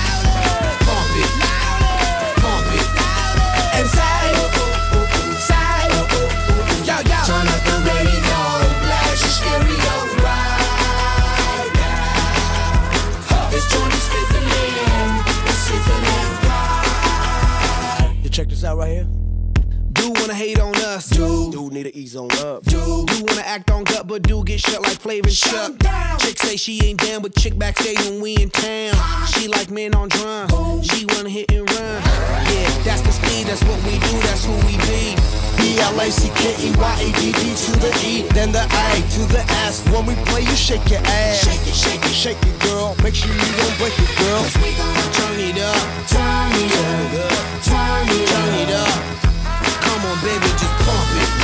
Dude. 21.82 21.92
Do 21.92 21.92
need 21.92 21.92
to 21.92 21.98
ease 21.98 22.16
on 22.16 22.30
up, 22.44 22.64
dude. 22.64 23.06
Do 23.06 23.24
wanna 23.24 23.42
act 23.42 23.70
on 23.70 23.84
gut, 23.84 24.06
but 24.06 24.22
do 24.22 24.44
get 24.44 24.60
shut 24.60 24.82
like 24.82 25.00
Flavor 25.00 25.28
and 25.28 25.36
Chuck. 25.36 25.72
Chick 26.20 26.38
say 26.38 26.56
she 26.56 26.84
ain't 26.84 27.00
down 27.00 27.22
with 27.22 27.34
chick 27.34 27.58
backstage 27.58 27.98
when 28.00 28.20
we 28.20 28.36
in 28.36 28.50
town. 28.50 28.94
She 29.28 29.48
like 29.48 29.70
men 29.70 29.94
on 29.94 30.08
drums. 30.08 30.52
She 30.86 31.06
wanna 31.06 31.30
hit 31.30 31.50
and 31.52 31.68
run. 31.70 32.02
Yeah, 32.52 32.70
that's 32.84 33.02
the 33.02 33.12
speed. 33.12 33.46
That's 33.46 33.62
what 33.64 33.78
we 33.84 33.98
do. 33.98 34.14
That's 34.22 34.44
who 34.44 34.54
we 34.66 34.76
be. 34.86 35.16
B 35.56 35.78
L 35.78 36.00
A 36.00 36.10
C 36.10 36.30
K 36.34 36.54
E 36.60 36.72
Y 36.76 36.94
A 37.00 37.08
D 37.20 37.32
D 37.32 37.54
to 37.54 37.72
the 37.78 37.92
E, 38.04 38.22
then 38.34 38.52
the 38.52 38.62
A 38.62 39.02
to 39.16 39.22
the 39.32 39.42
S. 39.66 39.86
When 39.90 40.06
we 40.06 40.14
play, 40.26 40.42
you 40.42 40.56
shake 40.56 40.88
your 40.90 41.00
ass. 41.00 41.44
Shake 41.44 41.66
it, 41.66 41.74
shake 41.74 42.04
it, 42.04 42.14
shake 42.14 42.42
it, 42.42 42.58
girl. 42.60 42.94
Make 43.02 43.14
sure 43.14 43.32
you 43.32 43.52
don't 43.58 43.76
break 43.78 43.94
it, 43.98 44.10
girl. 44.18 44.42
Cause 44.42 44.56
we 44.58 44.70
gon' 44.74 45.12
turn 45.12 45.38
it 45.40 45.58
up, 45.58 45.82
turn 46.08 46.52
it 46.52 46.72
up, 46.72 47.32
turn 47.62 48.08
it 48.08 48.30
up, 48.30 48.42
turn 48.42 48.54
it 48.62 48.70
up. 48.70 49.22
Come 49.82 50.04
on, 50.06 50.18
baby, 50.22 50.48
just 50.58 50.74
pump 50.82 51.22
it. 51.22 51.41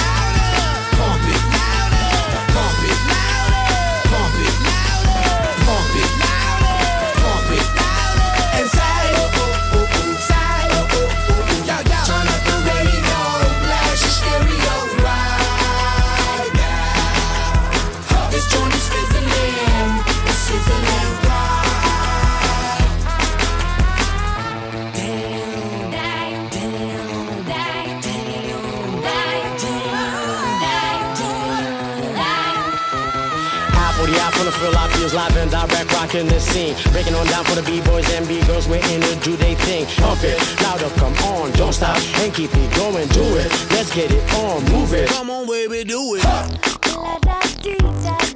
From 34.38 34.46
the 34.46 34.52
fill 34.52 34.76
I 34.76 34.88
feels 34.90 35.14
live 35.14 35.36
and 35.36 35.50
direct 35.50 35.92
rocking 35.92 36.26
the 36.28 36.38
scene. 36.38 36.76
Breaking 36.92 37.14
on 37.14 37.26
down 37.26 37.44
for 37.44 37.56
the 37.56 37.62
B-boys 37.62 38.08
and 38.14 38.26
B-girls, 38.28 38.68
we're 38.68 38.86
in 38.94 39.00
to 39.02 39.14
do 39.26 39.36
they 39.36 39.56
thing. 39.66 39.84
Pump 39.98 40.22
it, 40.22 40.38
louder, 40.62 40.88
come 40.94 41.14
on, 41.34 41.50
don't 41.52 41.72
stop 41.72 41.98
and 42.22 42.32
keep 42.32 42.50
it 42.54 42.70
going, 42.76 43.08
do 43.08 43.24
it. 43.36 43.50
Let's 43.74 43.92
get 43.92 44.12
it 44.12 44.22
on, 44.34 44.64
move 44.70 44.94
it. 44.94 45.08
Come 45.08 45.30
on, 45.30 45.46
baby, 45.46 45.82
do 45.82 46.14
it. 46.14 46.24
La 46.24 47.18
da 47.18 47.40
dee 47.62 47.76
da 47.78 48.27